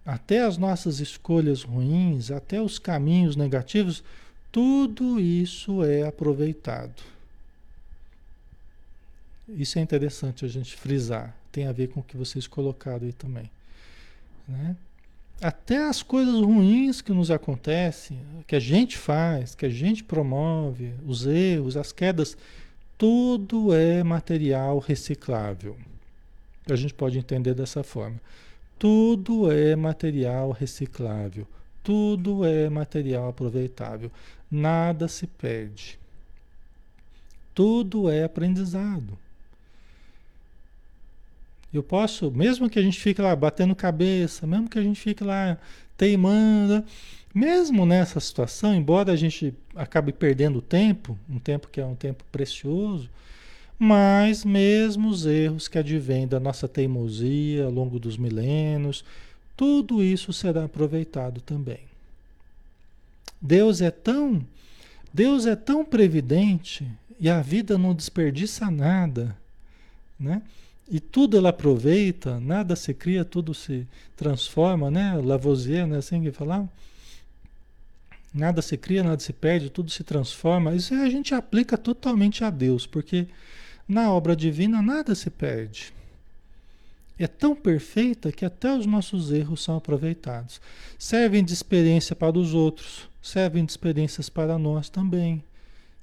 [0.05, 4.01] até as nossas escolhas ruins, até os caminhos negativos,
[4.49, 7.03] tudo isso é aproveitado.
[9.49, 11.36] Isso é interessante a gente frisar.
[11.51, 13.51] Tem a ver com o que vocês colocaram aí também.
[14.47, 14.78] Né?
[15.41, 18.17] Até as coisas ruins que nos acontecem,
[18.47, 22.38] que a gente faz, que a gente promove, os erros, as quedas
[23.02, 25.76] tudo é material reciclável.
[26.70, 28.22] A gente pode entender dessa forma.
[28.78, 31.47] Tudo é material reciclável.
[31.82, 34.12] Tudo é material aproveitável.
[34.52, 35.97] Nada se perde.
[37.56, 39.18] Tudo é aprendizado.
[41.74, 45.24] Eu posso, mesmo que a gente fique lá batendo cabeça, mesmo que a gente fique
[45.24, 45.57] lá
[45.95, 46.84] teimando,
[47.34, 52.26] mesmo nessa situação, embora a gente acabe perdendo tempo, um tempo que é um tempo
[52.32, 53.09] precioso,
[53.80, 59.03] mas mesmo os erros que advêm da nossa teimosia ao longo dos milênios,
[59.55, 61.80] tudo isso será aproveitado também.
[63.41, 64.45] Deus é tão
[65.13, 66.88] Deus é tão previdente
[67.19, 69.36] e a vida não desperdiça nada,
[70.19, 70.41] né?
[70.90, 75.16] E tudo ela aproveita, nada se cria, tudo se transforma, né?
[75.16, 75.98] Lavoisier, né?
[75.98, 76.70] Assim que falava.
[78.34, 80.74] Nada se cria, nada se perde, tudo se transforma.
[80.74, 83.28] Isso a gente aplica totalmente a Deus, porque
[83.88, 85.94] na obra divina nada se perde.
[87.20, 90.62] É tão perfeita que até os nossos erros são aproveitados.
[90.98, 95.44] Servem de experiência para os outros, servem de experiências para nós também,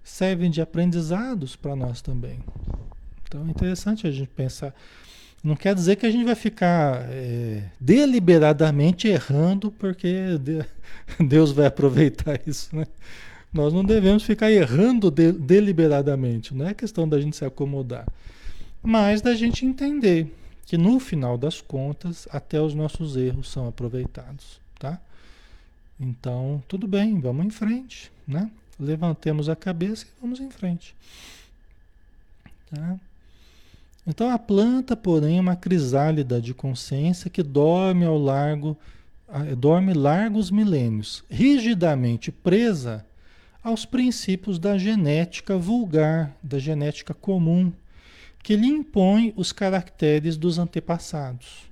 [0.04, 2.38] servem de aprendizados para nós também.
[3.28, 4.74] Então é interessante a gente pensar
[5.42, 10.38] não quer dizer que a gente vai ficar é, deliberadamente errando, porque
[11.20, 12.86] Deus vai aproveitar isso, né?
[13.52, 18.06] Nós não devemos ficar errando de, deliberadamente, não é questão da gente se acomodar.
[18.82, 20.34] mas da gente entender
[20.66, 25.00] que no final das contas até os nossos erros são aproveitados, tá?
[25.98, 28.50] Então, tudo bem, vamos em frente, né?
[28.78, 30.94] Levantemos a cabeça e vamos em frente.
[32.70, 32.98] Tá?
[34.08, 38.74] Então a planta, porém, é uma crisálida de consciência que dorme ao largo,
[39.58, 43.04] dorme largos milênios, rigidamente presa
[43.62, 47.70] aos princípios da genética vulgar, da genética comum,
[48.42, 51.68] que lhe impõe os caracteres dos antepassados.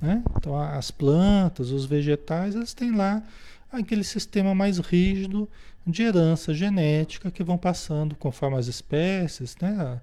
[0.00, 0.22] Né?
[0.36, 3.24] Então, as plantas, os vegetais, elas têm lá
[3.72, 5.48] aquele sistema mais rígido
[5.84, 10.00] de herança genética que vão passando conforme as espécies, né?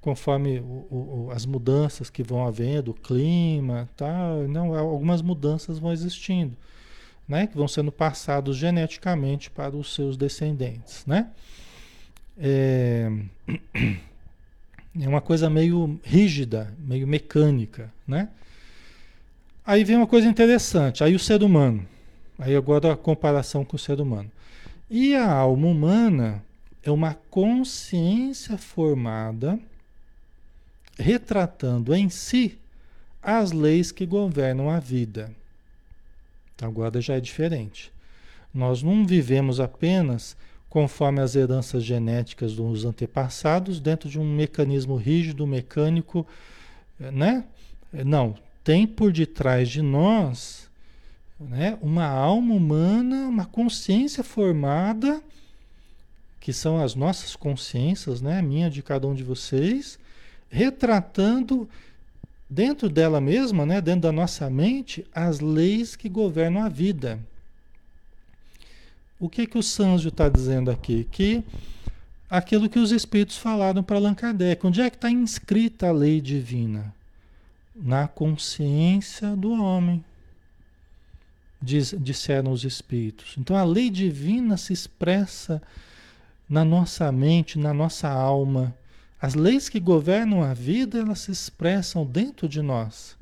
[0.00, 4.34] Conforme o, o, as mudanças que vão havendo, o clima, tá?
[4.48, 6.56] não, algumas mudanças vão existindo,
[7.28, 7.46] né?
[7.46, 11.04] que vão sendo passados geneticamente para os seus descendentes.
[11.06, 11.28] Né?
[12.38, 13.10] É...
[14.98, 17.92] é uma coisa meio rígida, meio mecânica.
[18.06, 18.28] Né?
[19.64, 21.86] Aí vem uma coisa interessante, aí o ser humano,
[22.38, 24.30] aí agora a comparação com o ser humano.
[24.88, 26.42] E a alma humana
[26.82, 29.60] é uma consciência formada
[31.00, 32.58] retratando em si
[33.22, 35.30] as leis que governam a vida.
[36.60, 37.92] Agora já é diferente.
[38.52, 40.36] Nós não vivemos apenas
[40.68, 46.26] conforme as heranças genéticas dos antepassados dentro de um mecanismo rígido, mecânico,
[46.98, 47.44] né?
[48.04, 50.70] Não, tem por detrás de nós
[51.40, 55.22] né, uma alma humana, uma consciência formada,
[56.38, 59.98] que são as nossas consciências, né, minha de cada um de vocês,
[60.50, 61.68] retratando
[62.48, 67.18] dentro dela mesma, né, dentro da nossa mente, as leis que governam a vida.
[69.18, 71.06] O que que o Sanjo está dizendo aqui?
[71.10, 71.44] Que
[72.28, 76.20] aquilo que os espíritos falaram para Allan Kardec, onde é que está inscrita a lei
[76.20, 76.92] divina?
[77.82, 80.04] na consciência do homem,
[81.60, 83.34] diz, disseram os espíritos.
[83.38, 85.62] Então a lei divina se expressa
[86.48, 88.74] na nossa mente, na nossa alma.
[89.20, 93.16] As leis que governam a vida, elas se expressam dentro de nós.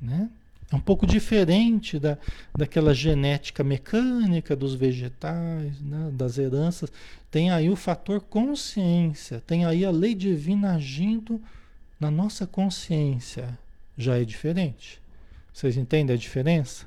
[0.00, 0.28] Né?
[0.70, 2.18] É um pouco diferente da,
[2.56, 6.10] daquela genética mecânica dos vegetais, né?
[6.12, 6.90] das heranças.
[7.30, 11.40] Tem aí o fator consciência, tem aí a lei divina agindo
[12.00, 13.56] na nossa consciência
[13.96, 15.00] já é diferente.
[15.52, 16.86] Vocês entendem a diferença?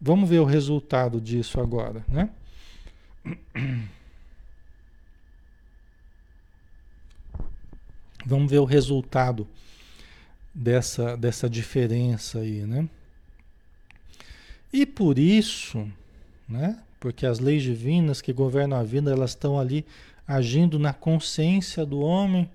[0.00, 2.30] Vamos ver o resultado disso agora, né?
[8.28, 9.46] Vamos ver o resultado
[10.52, 12.88] dessa, dessa diferença aí, né?
[14.72, 15.88] E por isso,
[16.48, 16.76] né?
[16.98, 19.86] Porque as leis divinas que governam a vida, elas estão ali
[20.26, 22.50] agindo na consciência do homem,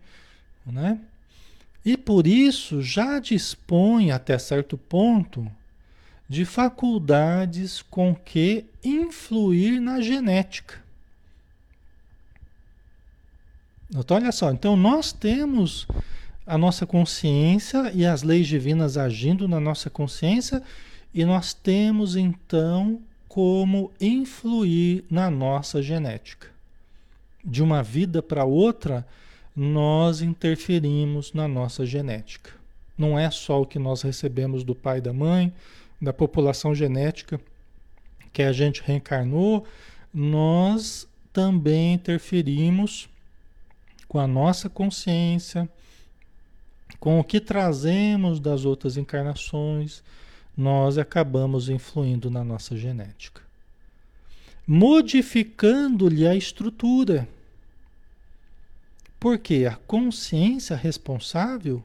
[0.66, 1.00] né?
[1.86, 5.50] E por isso já dispõe até certo ponto
[6.28, 10.81] de faculdades com que influir na genética.
[13.94, 15.86] Então, olha só, então nós temos
[16.46, 20.64] a nossa consciência e as leis divinas agindo na nossa consciência,
[21.14, 26.48] e nós temos então como influir na nossa genética.
[27.44, 29.06] De uma vida para outra,
[29.56, 32.52] nós interferimos na nossa genética.
[32.98, 35.54] Não é só o que nós recebemos do pai e da mãe,
[36.02, 37.40] da população genética
[38.34, 39.66] que a gente reencarnou,
[40.14, 43.10] nós também interferimos
[44.12, 45.70] com a nossa consciência,
[47.00, 50.04] com o que trazemos das outras encarnações,
[50.56, 53.42] nós acabamos influindo na nossa genética,
[54.68, 57.26] modificando-lhe a estrutura
[59.18, 61.82] porque a consciência responsável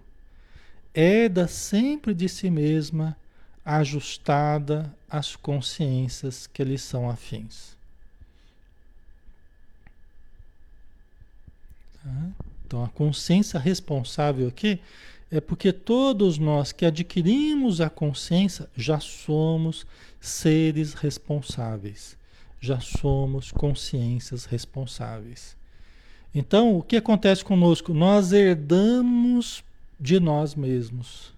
[0.93, 3.17] é da sempre de si mesma
[3.65, 7.76] ajustada às consciências que lhe são afins.
[12.67, 14.81] Então, a consciência responsável aqui
[15.31, 19.87] é porque todos nós que adquirimos a consciência já somos
[20.21, 22.17] seres responsáveis,
[22.61, 25.57] já somos consciências responsáveis.
[26.35, 27.95] Então, o que acontece conosco?
[27.95, 29.65] Nós herdamos
[29.99, 31.36] de nós mesmos.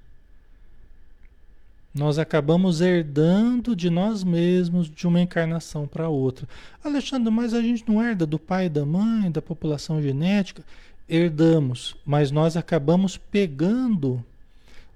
[1.98, 6.48] Nós acabamos herdando de nós mesmos de uma encarnação para outra.
[6.82, 10.64] Alexandre, mas a gente não herda do pai da mãe, da população genética?
[11.08, 14.24] Herdamos, mas nós acabamos pegando,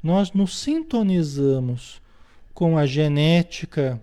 [0.03, 2.01] nós nos sintonizamos
[2.55, 4.01] com a genética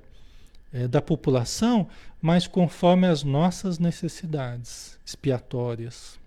[0.74, 1.88] é, da população,
[2.22, 6.20] mas conforme as nossas necessidades expiatórias.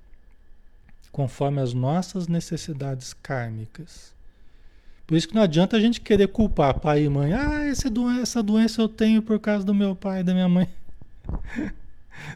[1.10, 4.14] conforme as nossas necessidades kármicas.
[5.06, 7.32] Por isso que não adianta a gente querer culpar pai e mãe.
[7.32, 7.90] Ah, essa
[8.42, 10.68] doença eu tenho por causa do meu pai e da minha mãe.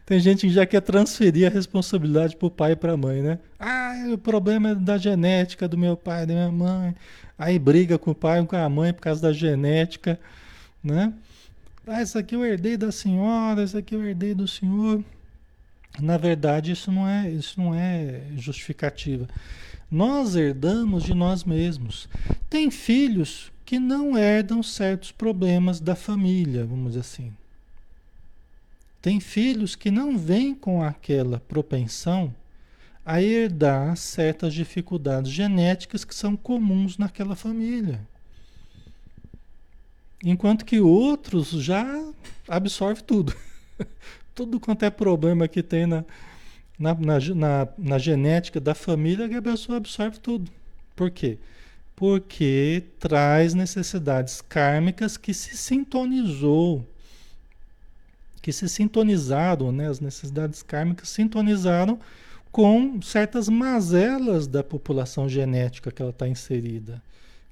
[0.04, 3.22] Tem gente que já quer transferir a responsabilidade para o pai e para a mãe,
[3.22, 3.38] né?
[3.58, 6.94] Ah, o problema é da genética do meu pai e da minha mãe.
[7.38, 10.18] Aí briga com o pai e com a mãe por causa da genética,
[10.82, 11.12] né?
[11.86, 15.04] Ah, isso aqui eu herdei da senhora, isso aqui eu herdei do senhor.
[16.00, 19.26] Na verdade, isso não é, isso não é justificativa.
[19.96, 22.06] Nós herdamos de nós mesmos.
[22.50, 27.32] Tem filhos que não herdam certos problemas da família, vamos dizer assim.
[29.00, 32.34] Tem filhos que não vêm com aquela propensão
[33.06, 38.06] a herdar certas dificuldades genéticas que são comuns naquela família.
[40.22, 41.86] Enquanto que outros já
[42.46, 43.34] absorvem tudo.
[44.34, 46.04] tudo quanto é problema que tem na,
[46.78, 50.50] na, na, na, na genética da família, a pessoa absorve tudo.
[50.94, 51.38] Por quê?
[51.94, 56.86] Porque traz necessidades kármicas que se sintonizou
[58.46, 61.98] que se sintonizaram, né, as necessidades kármicas sintonizaram
[62.52, 67.02] com certas mazelas da população genética que ela está inserida,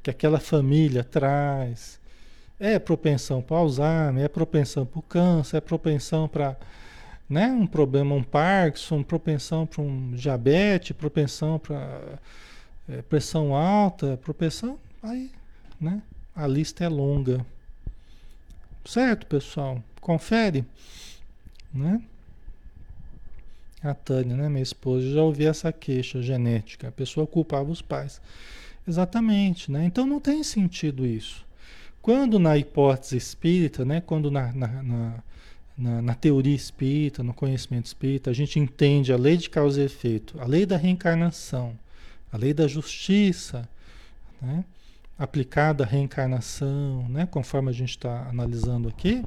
[0.05, 1.99] que aquela família traz.
[2.61, 6.57] É propensão para Alzheimer, é propensão para o câncer, é propensão para
[7.29, 12.19] né, um problema, um Parkinson, propensão para um diabetes, propensão para
[12.89, 15.31] é, pressão alta, propensão, aí,
[15.81, 16.03] né?
[16.35, 17.45] A lista é longa.
[18.85, 19.83] Certo, pessoal?
[20.01, 20.65] Confere,
[21.73, 22.03] né?
[23.83, 26.89] A Tânia, né, minha esposa, já ouvi essa queixa genética.
[26.89, 28.21] A pessoa culpava os pais.
[28.87, 29.85] Exatamente, né?
[29.85, 31.45] Então não tem sentido isso.
[32.03, 35.23] Quando na hipótese espírita, né, quando na, na, na,
[35.77, 39.85] na, na teoria espírita, no conhecimento espírita, a gente entende a lei de causa e
[39.85, 41.79] efeito, a lei da reencarnação,
[42.33, 43.69] a lei da justiça,
[44.41, 44.65] né?
[45.19, 47.27] aplicada à reencarnação, né?
[47.27, 49.25] conforme a gente está analisando aqui,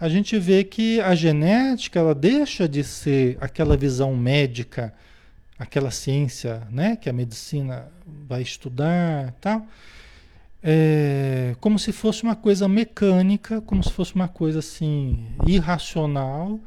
[0.00, 4.94] a gente vê que a genética ela deixa de ser aquela visão médica,
[5.58, 9.66] aquela ciência, né, que a medicina vai estudar, tal,
[10.62, 16.58] é, como se fosse uma coisa mecânica, como se fosse uma coisa assim irracional,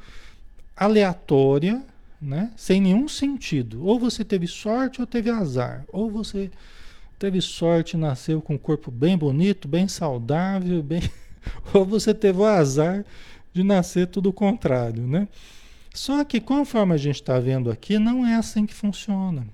[0.76, 1.84] aleatória,
[2.22, 3.86] né, sem nenhum sentido.
[3.86, 6.50] Ou você teve sorte ou teve azar, ou você
[7.20, 11.02] teve sorte e nasceu com um corpo bem bonito, bem saudável, bem
[11.74, 13.06] ou você teve o azar
[13.54, 15.28] de nascer tudo o contrário, né?
[15.94, 19.46] Só que conforme a gente está vendo aqui, não é assim que funciona.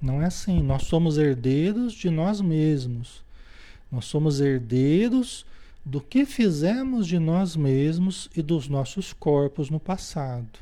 [0.00, 0.62] Não é assim.
[0.62, 3.22] Nós somos herdeiros de nós mesmos.
[3.90, 5.46] Nós somos herdeiros
[5.84, 10.58] do que fizemos de nós mesmos e dos nossos corpos no passado.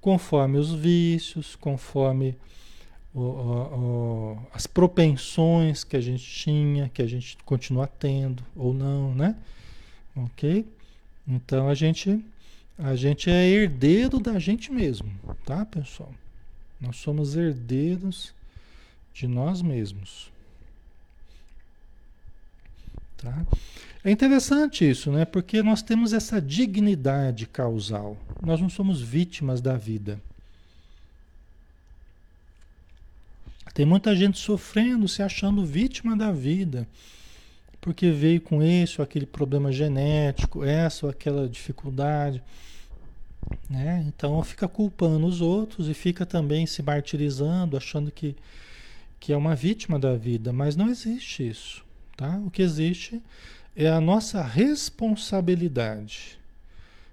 [0.00, 2.36] Conforme os vícios, conforme
[3.12, 8.72] o, o, o, as propensões que a gente tinha, que a gente continua tendo ou
[8.72, 9.36] não, né?
[10.16, 10.66] Ok?
[11.26, 12.24] Então a gente
[12.76, 15.08] a gente é herdeiro da gente mesmo,
[15.44, 16.12] tá, pessoal?
[16.80, 18.34] Nós somos herdeiros
[19.14, 20.30] de nós mesmos.
[23.16, 23.46] Tá?
[24.04, 25.24] É interessante isso, né?
[25.24, 28.18] Porque nós temos essa dignidade causal.
[28.42, 30.20] Nós não somos vítimas da vida.
[33.72, 36.86] Tem muita gente sofrendo, se achando vítima da vida,
[37.80, 42.40] porque veio com esse ou aquele problema genético, essa ou aquela dificuldade.
[43.68, 44.04] Né?
[44.06, 48.36] Então fica culpando os outros e fica também se martirizando, achando que,
[49.24, 51.82] que é uma vítima da vida, mas não existe isso.
[52.14, 52.38] Tá?
[52.44, 53.22] O que existe
[53.74, 56.38] é a nossa responsabilidade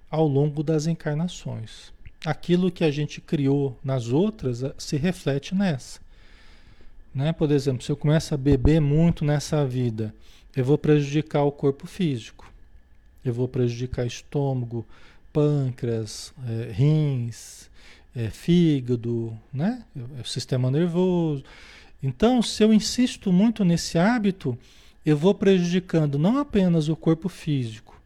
[0.10, 1.94] ao longo das encarnações.
[2.26, 6.02] Aquilo que a gente criou nas outras eh, se reflete nessa.
[7.16, 7.32] Né?
[7.32, 10.14] Por exemplo, se eu começo a beber muito nessa vida,
[10.54, 12.46] eu vou prejudicar o corpo físico,
[13.24, 14.86] eu vou prejudicar estômago,
[15.32, 17.70] pâncreas, é, rins,
[18.14, 19.86] é, fígado, né?
[20.22, 21.46] o sistema nervoso.
[22.02, 24.58] Então, se eu insisto muito nesse hábito,
[25.06, 28.00] eu vou prejudicando não apenas o corpo físico,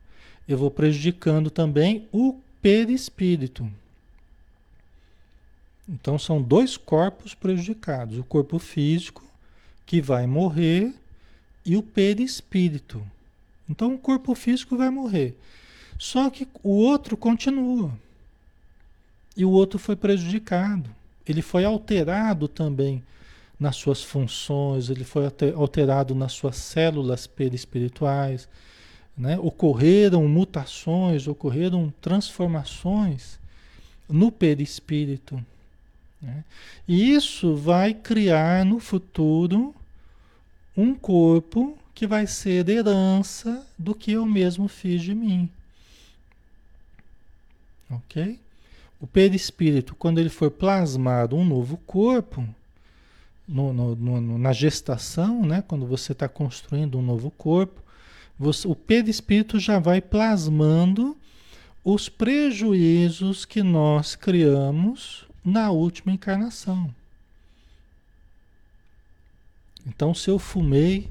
[0.48, 3.70] eu vou prejudicando também o perispírito.
[5.88, 9.24] Então são dois corpos prejudicados: o corpo físico,
[9.86, 10.94] que vai morrer,
[11.66, 13.06] e o perispírito.
[13.70, 15.38] Então o corpo físico vai morrer.
[15.98, 17.92] Só que o outro continua.
[19.38, 20.90] E o outro foi prejudicado.
[21.28, 23.04] Ele foi alterado também
[23.60, 28.48] nas suas funções, ele foi alterado nas suas células perispirituais.
[29.18, 29.40] Né?
[29.40, 33.40] Ocorreram mutações, ocorreram transformações
[34.10, 35.44] no perispírito.
[36.22, 36.44] Né?
[36.88, 39.74] E isso vai criar no futuro
[40.76, 45.50] um corpo que vai ser herança do que eu mesmo fiz de mim.
[47.90, 48.38] Ok?
[49.00, 52.46] O perispírito, quando ele for plasmado um novo corpo,
[53.48, 57.82] no, no, no, na gestação, né, quando você está construindo um novo corpo,
[58.38, 61.16] você, o perispírito já vai plasmando
[61.84, 66.94] os prejuízos que nós criamos na última encarnação.
[69.88, 71.08] Então, se eu fumei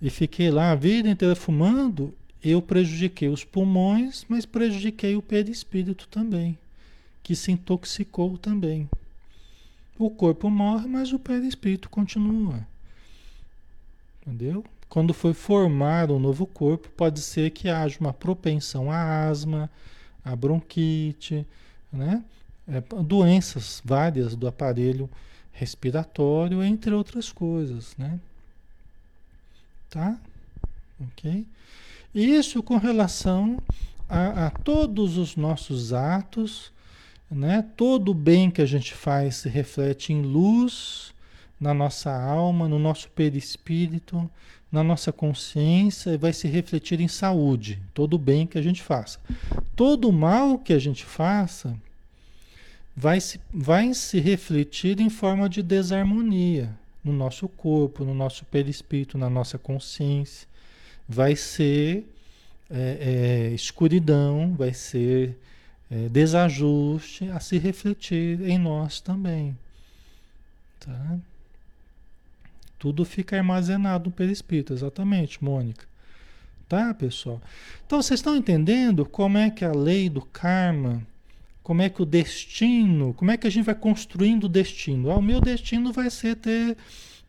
[0.00, 2.14] e fiquei lá a vida inteira fumando,
[2.44, 6.58] eu prejudiquei os pulmões, mas prejudiquei o perispírito também,
[7.22, 8.88] que se intoxicou também.
[10.02, 12.66] O corpo morre, mas o perispírito continua.
[14.20, 14.64] Entendeu?
[14.88, 19.70] Quando foi formado um novo corpo, pode ser que haja uma propensão à asma,
[20.24, 21.46] à bronquite,
[21.92, 22.24] né?
[22.66, 25.08] É, doenças várias do aparelho
[25.52, 28.18] respiratório, entre outras coisas, né?
[29.88, 30.18] Tá?
[31.00, 31.46] Ok?
[32.12, 33.56] Isso com relação
[34.08, 36.72] a, a todos os nossos atos,
[37.34, 37.64] né?
[37.76, 41.12] Todo bem que a gente faz se reflete em luz
[41.60, 44.28] na nossa alma, no nosso perispírito,
[44.70, 49.20] na nossa consciência e vai se refletir em saúde, todo bem que a gente faça.
[49.76, 51.76] Todo mal que a gente faça
[52.96, 56.74] vai se, vai se refletir em forma de desarmonia
[57.04, 60.48] no nosso corpo, no nosso perispírito, na nossa consciência.
[61.08, 62.06] Vai ser
[62.70, 65.36] é, é, escuridão, vai ser
[65.92, 69.56] é, desajuste a se refletir em nós também.
[70.80, 71.18] Tá?
[72.78, 75.84] Tudo fica armazenado no perispírito, exatamente, Mônica.
[76.68, 77.40] Tá, pessoal?
[77.86, 81.06] Então vocês estão entendendo como é que a lei do karma
[81.62, 85.10] como é que o destino, como é que a gente vai construindo o destino?
[85.10, 86.76] Ah, o meu destino vai ser ter,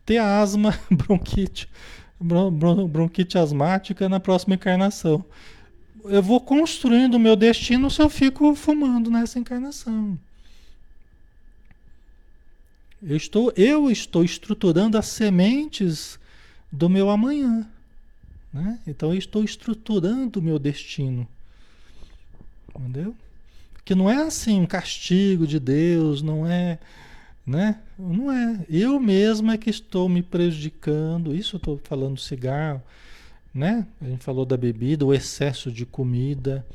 [0.04, 1.68] ter asma, bronquite,
[2.90, 5.24] bronquite asmática na próxima encarnação.
[6.04, 10.18] Eu vou construindo o meu destino se eu fico fumando nessa encarnação.
[13.02, 16.18] Eu estou, eu estou estruturando as sementes
[16.70, 17.66] do meu amanhã.
[18.52, 18.78] Né?
[18.86, 21.26] Então eu estou estruturando o meu destino.
[22.74, 23.14] Entendeu?
[23.84, 26.78] Que não é assim um castigo de Deus, não é,
[27.46, 27.80] né?
[27.98, 28.64] Não é.
[28.68, 31.34] Eu mesmo é que estou me prejudicando.
[31.34, 32.82] Isso eu estou falando do cigarro,
[33.54, 33.86] né?
[34.00, 36.66] A gente falou da bebida, o excesso de comida,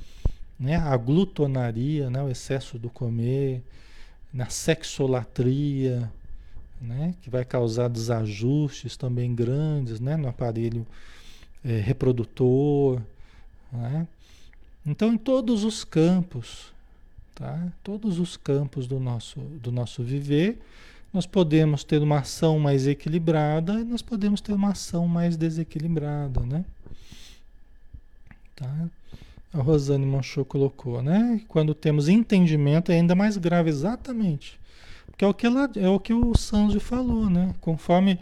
[0.60, 0.78] né?
[0.78, 2.24] A glutonaria, né?
[2.24, 3.62] O excesso do comer,
[4.34, 6.12] na sexolatria,
[6.82, 7.14] né?
[7.22, 10.16] Que vai causar desajustes também grandes, né?
[10.16, 10.88] No aparelho
[11.64, 13.02] é, reprodutor,
[13.72, 14.08] né?
[14.86, 16.72] Então, em todos os campos,
[17.40, 17.72] Tá?
[17.82, 20.60] Todos os campos do nosso, do nosso viver,
[21.14, 26.42] nós podemos ter uma ação mais equilibrada e nós podemos ter uma ação mais desequilibrada,
[26.42, 26.64] né?
[28.56, 28.90] Tá?
[29.52, 31.42] A Rosane Manchot colocou, né?
[31.48, 34.60] Quando temos entendimento é ainda mais grave, exatamente.
[35.08, 37.56] Porque é o que, ela, é o, que o Sanji falou, né?
[37.60, 38.20] Conforme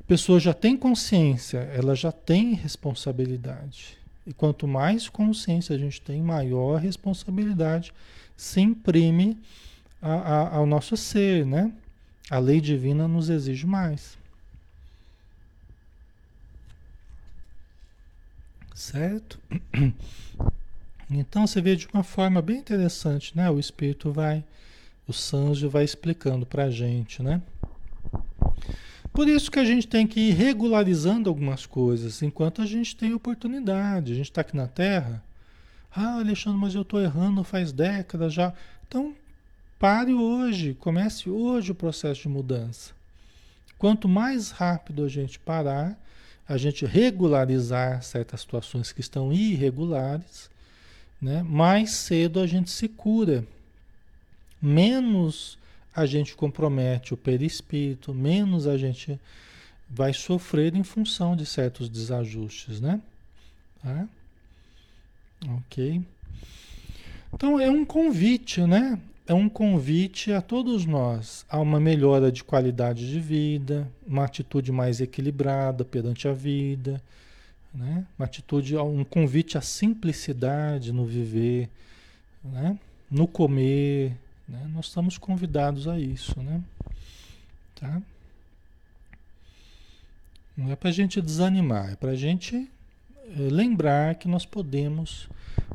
[0.00, 3.96] a pessoa já tem consciência, ela já tem responsabilidade.
[4.26, 7.92] E quanto mais consciência a gente tem, maior responsabilidade
[8.36, 9.38] se imprime
[10.02, 11.72] a, a, ao nosso ser, né?
[12.30, 14.18] A lei divina nos exige mais.
[18.74, 19.38] Certo?
[21.08, 23.48] Então você vê de uma forma bem interessante, né?
[23.48, 24.42] O Espírito vai,
[25.06, 27.40] o Sanjo vai explicando para a gente, né?
[29.12, 33.14] Por isso que a gente tem que ir regularizando algumas coisas enquanto a gente tem
[33.14, 34.12] oportunidade.
[34.12, 35.22] A gente está aqui na Terra,
[35.94, 38.52] ah, Alexandre, mas eu estou errando faz décadas já.
[38.86, 39.14] Então,
[39.78, 42.92] pare hoje, comece hoje o processo de mudança.
[43.78, 45.98] Quanto mais rápido a gente parar,
[46.48, 50.48] a gente regularizar certas situações que estão irregulares,
[51.20, 53.44] né, mais cedo a gente se cura.
[54.60, 55.58] Menos
[55.94, 59.18] a gente compromete o perispírito, menos a gente
[59.88, 63.00] vai sofrer em função de certos desajustes, né?
[63.82, 64.08] Tá?
[65.48, 66.02] Ok.
[67.32, 68.98] Então é um convite, né?
[69.28, 74.70] É um convite a todos nós a uma melhora de qualidade de vida, uma atitude
[74.70, 77.02] mais equilibrada perante a vida,
[77.74, 78.06] né?
[78.16, 81.68] Uma atitude, um convite à simplicidade no viver,
[82.44, 82.78] né?
[83.10, 84.16] No comer,
[84.48, 84.70] né?
[84.72, 86.62] Nós estamos convidados a isso, né?
[87.74, 88.00] Tá?
[90.56, 95.28] Não é para a gente desanimar, é para a gente é, lembrar que nós podemos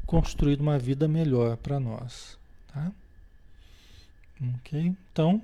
[0.06, 2.38] construir uma vida melhor para nós,
[2.74, 2.92] tá?
[4.42, 4.96] Ok?
[5.12, 5.42] Então,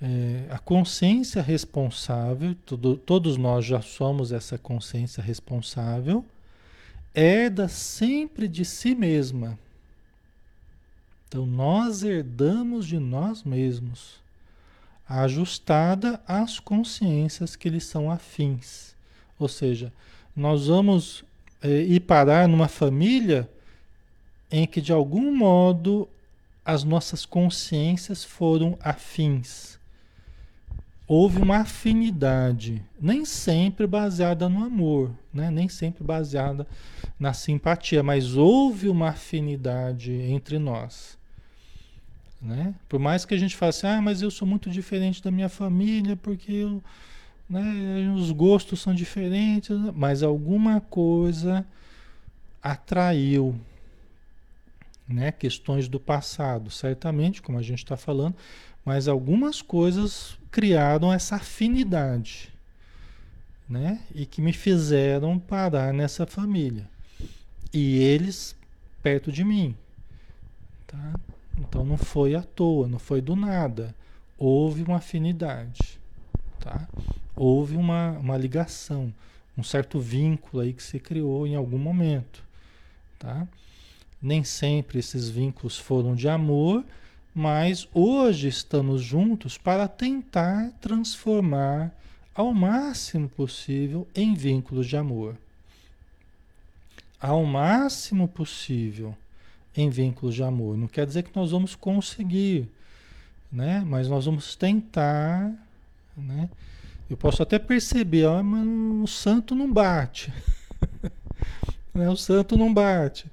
[0.00, 2.54] é, a consciência responsável,
[3.04, 6.24] todos nós já somos essa consciência responsável,
[7.14, 9.58] herda sempre de si mesma.
[11.26, 14.20] Então nós herdamos de nós mesmos,
[15.08, 18.94] ajustada às consciências que lhes são afins.
[19.38, 19.92] Ou seja,
[20.34, 21.24] nós vamos
[21.60, 23.50] é, ir parar numa família
[24.50, 26.08] em que de algum modo
[26.68, 29.78] as nossas consciências foram afins
[31.08, 35.50] houve uma afinidade, nem sempre baseada no amor, né?
[35.50, 36.66] nem sempre baseada
[37.18, 41.16] na simpatia, mas houve uma afinidade entre nós.
[42.40, 42.74] Né?
[42.86, 45.48] Por mais que a gente faça, assim, ah, mas eu sou muito diferente da minha
[45.48, 46.82] família, porque eu,
[47.48, 51.66] né, os gostos são diferentes, mas alguma coisa
[52.62, 53.58] atraiu
[55.08, 58.36] né, questões do passado, certamente, como a gente está falando,
[58.84, 62.52] mas algumas coisas criaram essa afinidade,
[63.68, 64.00] né?
[64.14, 66.88] E que me fizeram parar nessa família.
[67.72, 68.56] E eles
[69.02, 69.74] perto de mim,
[70.86, 71.14] tá?
[71.58, 73.94] Então não foi à toa, não foi do nada.
[74.36, 75.98] Houve uma afinidade,
[76.60, 76.88] tá?
[77.34, 79.12] Houve uma, uma ligação,
[79.56, 82.44] um certo vínculo aí que se criou em algum momento,
[83.18, 83.46] tá?
[84.20, 86.84] Nem sempre esses vínculos foram de amor,
[87.34, 91.92] mas hoje estamos juntos para tentar transformar
[92.34, 95.36] ao máximo possível em vínculos de amor.
[97.20, 99.16] Ao máximo possível
[99.76, 100.76] em vínculos de amor.
[100.76, 102.68] Não quer dizer que nós vamos conseguir,
[103.50, 103.84] né?
[103.86, 105.52] Mas nós vamos tentar,
[106.16, 106.48] né?
[107.08, 110.32] Eu posso até perceber, ó, mas o santo não bate.
[111.94, 112.10] né?
[112.10, 113.26] O santo não bate.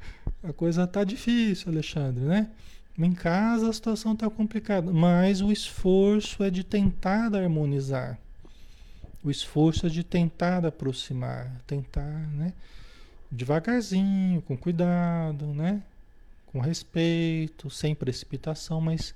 [0.47, 2.51] A coisa tá difícil, Alexandre, né?
[2.97, 8.19] Em casa a situação está complicada, mas o esforço é de tentar harmonizar.
[9.23, 12.53] O esforço é de tentar aproximar, tentar, né?
[13.31, 15.81] Devagarzinho, com cuidado, né?
[16.45, 19.15] Com respeito, sem precipitação, mas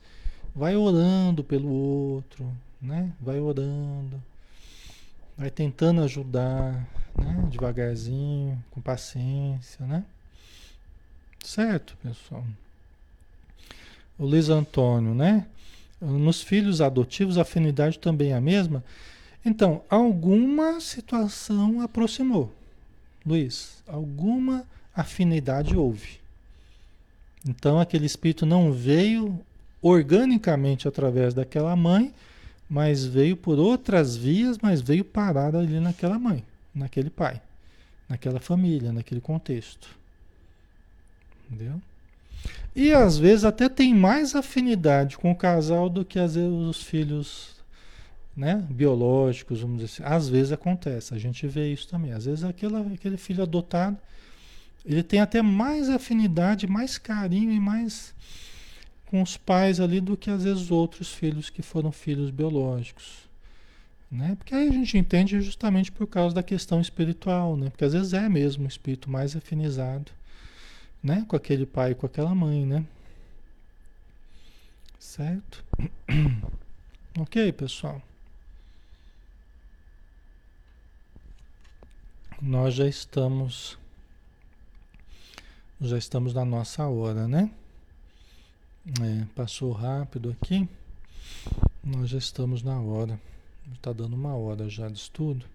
[0.55, 2.51] vai orando pelo outro,
[2.81, 3.13] né?
[3.21, 4.21] Vai orando,
[5.37, 7.47] vai tentando ajudar, né?
[7.51, 10.03] Devagarzinho, com paciência, né?
[11.43, 12.43] Certo, pessoal?
[14.17, 15.45] O Luiz Antônio, né?
[16.01, 18.83] Nos filhos adotivos a afinidade também é a mesma.
[19.45, 22.51] Então, alguma situação aproximou.
[23.25, 24.65] Luiz, alguma
[24.95, 26.19] afinidade houve.
[27.47, 29.39] Então, aquele espírito não veio
[29.81, 32.13] organicamente através daquela mãe,
[32.69, 36.43] mas veio por outras vias, mas veio parar ali naquela mãe,
[36.75, 37.41] naquele pai,
[38.07, 39.98] naquela família, naquele contexto.
[41.49, 41.81] Entendeu?
[42.75, 46.83] E às vezes até tem mais afinidade com o casal do que às vezes os
[46.83, 47.55] filhos
[48.37, 50.15] né, biológicos, vamos dizer assim.
[50.15, 52.13] Às vezes acontece, a gente vê isso também.
[52.13, 53.97] Às vezes aquela, aquele filho adotado,
[54.85, 58.13] ele tem até mais afinidade, mais carinho e mais
[59.07, 63.27] com os pais ali do que às vezes outros filhos que foram filhos biológicos.
[64.11, 64.35] Né?
[64.37, 67.69] Porque aí a gente entende justamente por causa da questão espiritual, né?
[67.69, 70.11] Porque às vezes é mesmo o espírito mais afinizado
[71.03, 71.25] né?
[71.27, 72.85] Com aquele pai, com aquela mãe, né?
[74.99, 75.63] Certo?
[77.17, 78.01] ok, pessoal.
[82.41, 83.77] Nós já estamos
[85.81, 87.49] já estamos na nossa hora, né?
[89.01, 90.67] É, passou rápido aqui.
[91.83, 93.19] Nós já estamos na hora.
[93.73, 95.45] Está dando uma hora já de estudo.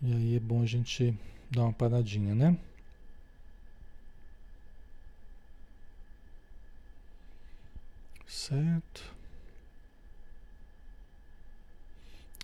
[0.00, 1.14] E aí é bom a gente
[1.50, 2.56] dar uma paradinha, né?
[8.28, 9.02] Certo.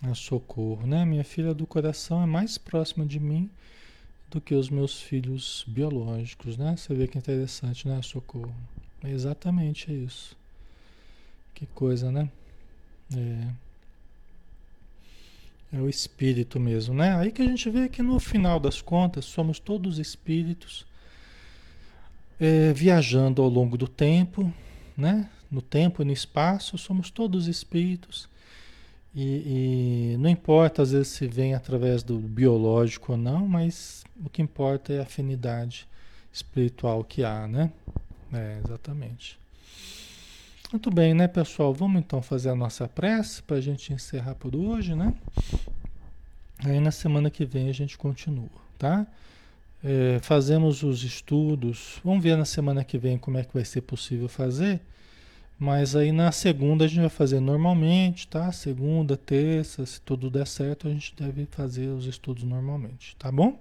[0.02, 1.04] A socorro, né?
[1.04, 3.50] Minha filha do coração é mais próxima de mim
[4.30, 6.74] do que os meus filhos biológicos, né?
[6.76, 8.00] Você vê que interessante, né?
[8.02, 8.54] Socorro.
[9.02, 10.34] É exatamente isso.
[11.54, 12.28] Que coisa, né?
[13.14, 13.64] É.
[15.76, 17.14] É o espírito mesmo, né?
[17.16, 20.86] Aí que a gente vê que no final das contas somos todos espíritos
[22.40, 24.52] é, viajando ao longo do tempo,
[24.96, 25.28] né?
[25.50, 28.28] No tempo e no espaço, somos todos espíritos.
[29.14, 34.28] E, e, não importa às vezes se vem através do biológico ou não, mas o
[34.28, 35.86] que importa é a afinidade
[36.32, 37.70] espiritual que há, né?
[38.32, 39.38] É, exatamente.
[40.72, 41.72] Muito bem, né, pessoal?
[41.72, 45.14] Vamos então fazer a nossa prece para a gente encerrar por hoje, né?
[46.64, 49.06] Aí na semana que vem a gente continua, tá?
[49.84, 52.00] É, fazemos os estudos.
[52.02, 54.80] Vamos ver na semana que vem como é que vai ser possível fazer
[55.58, 58.50] Mas aí na segunda a gente vai fazer normalmente, tá?
[58.50, 63.58] Segunda, terça, se tudo der certo, a gente deve fazer os estudos normalmente, tá bom?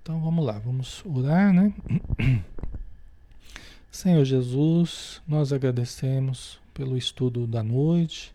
[0.00, 1.72] Então vamos lá, vamos orar, né?
[3.90, 8.32] Senhor Jesus, nós agradecemos pelo estudo da noite,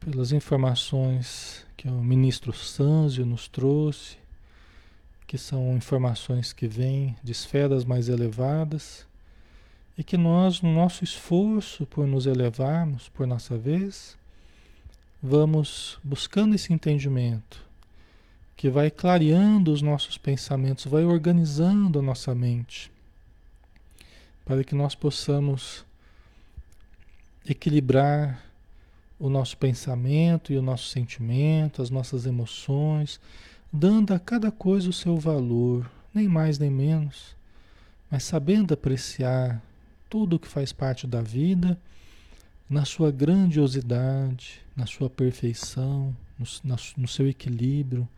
[0.00, 4.16] pelas informações que o ministro Sanzio nos trouxe,
[5.26, 9.06] que são informações que vêm de esferas mais elevadas
[9.96, 14.16] e que nós, no nosso esforço por nos elevarmos, por nossa vez,
[15.22, 17.64] vamos buscando esse entendimento
[18.56, 22.90] que vai clareando os nossos pensamentos, vai organizando a nossa mente,
[24.44, 25.84] para que nós possamos
[27.46, 28.42] equilibrar
[29.18, 33.20] o nosso pensamento e o nosso sentimento, as nossas emoções,
[33.72, 37.36] dando a cada coisa o seu valor, nem mais nem menos,
[38.10, 39.62] mas sabendo apreciar
[40.14, 41.76] tudo que faz parte da vida,
[42.70, 48.08] na sua grandiosidade, na sua perfeição, no, na, no seu equilíbrio,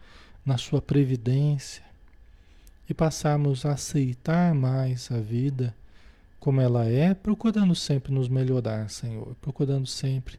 [0.45, 1.83] na sua previdência,
[2.87, 5.75] e passarmos a aceitar mais a vida
[6.39, 10.39] como ela é, procurando sempre nos melhorar, Senhor, procurando sempre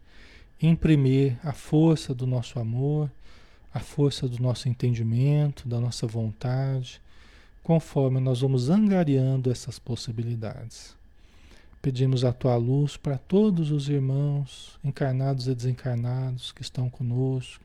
[0.62, 3.10] imprimir a força do nosso amor,
[3.74, 7.02] a força do nosso entendimento, da nossa vontade,
[7.64, 10.97] conforme nós vamos angariando essas possibilidades.
[11.82, 17.64] Pedimos a tua luz para todos os irmãos, encarnados e desencarnados, que estão conosco.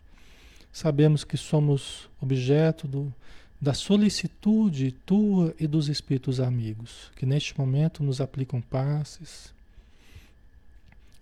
[0.72, 3.12] Sabemos que somos objeto do,
[3.60, 9.52] da solicitude tua e dos espíritos amigos, que neste momento nos aplicam passes,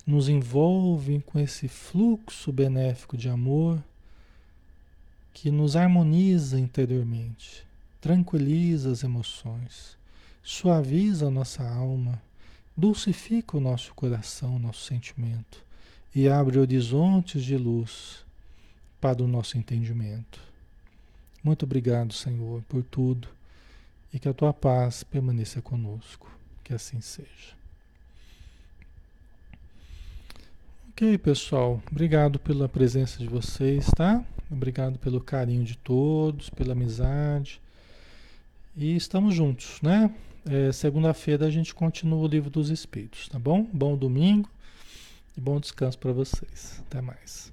[0.07, 3.83] nos envolvem com esse fluxo benéfico de amor
[5.33, 7.65] que nos harmoniza interiormente,
[8.01, 9.97] tranquiliza as emoções,
[10.43, 12.21] suaviza a nossa alma
[12.81, 15.63] dulcifica o nosso coração, o nosso sentimento
[16.15, 18.25] e abre horizontes de luz
[18.99, 20.41] para o nosso entendimento.
[21.45, 23.29] Muito obrigado, Senhor, por tudo
[24.13, 26.31] e que a tua paz permaneça conosco.
[26.65, 27.55] Que assim seja.
[30.91, 31.83] Ok, pessoal.
[31.91, 34.25] Obrigado pela presença de vocês, tá?
[34.51, 37.61] Obrigado pelo carinho de todos, pela amizade.
[38.77, 40.13] E estamos juntos, né?
[40.49, 43.67] É, Segunda-feira a gente continua o livro dos Espíritos, tá bom?
[43.73, 44.49] Bom domingo
[45.37, 46.83] e bom descanso para vocês.
[46.87, 47.53] Até mais.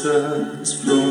[0.00, 1.01] todas as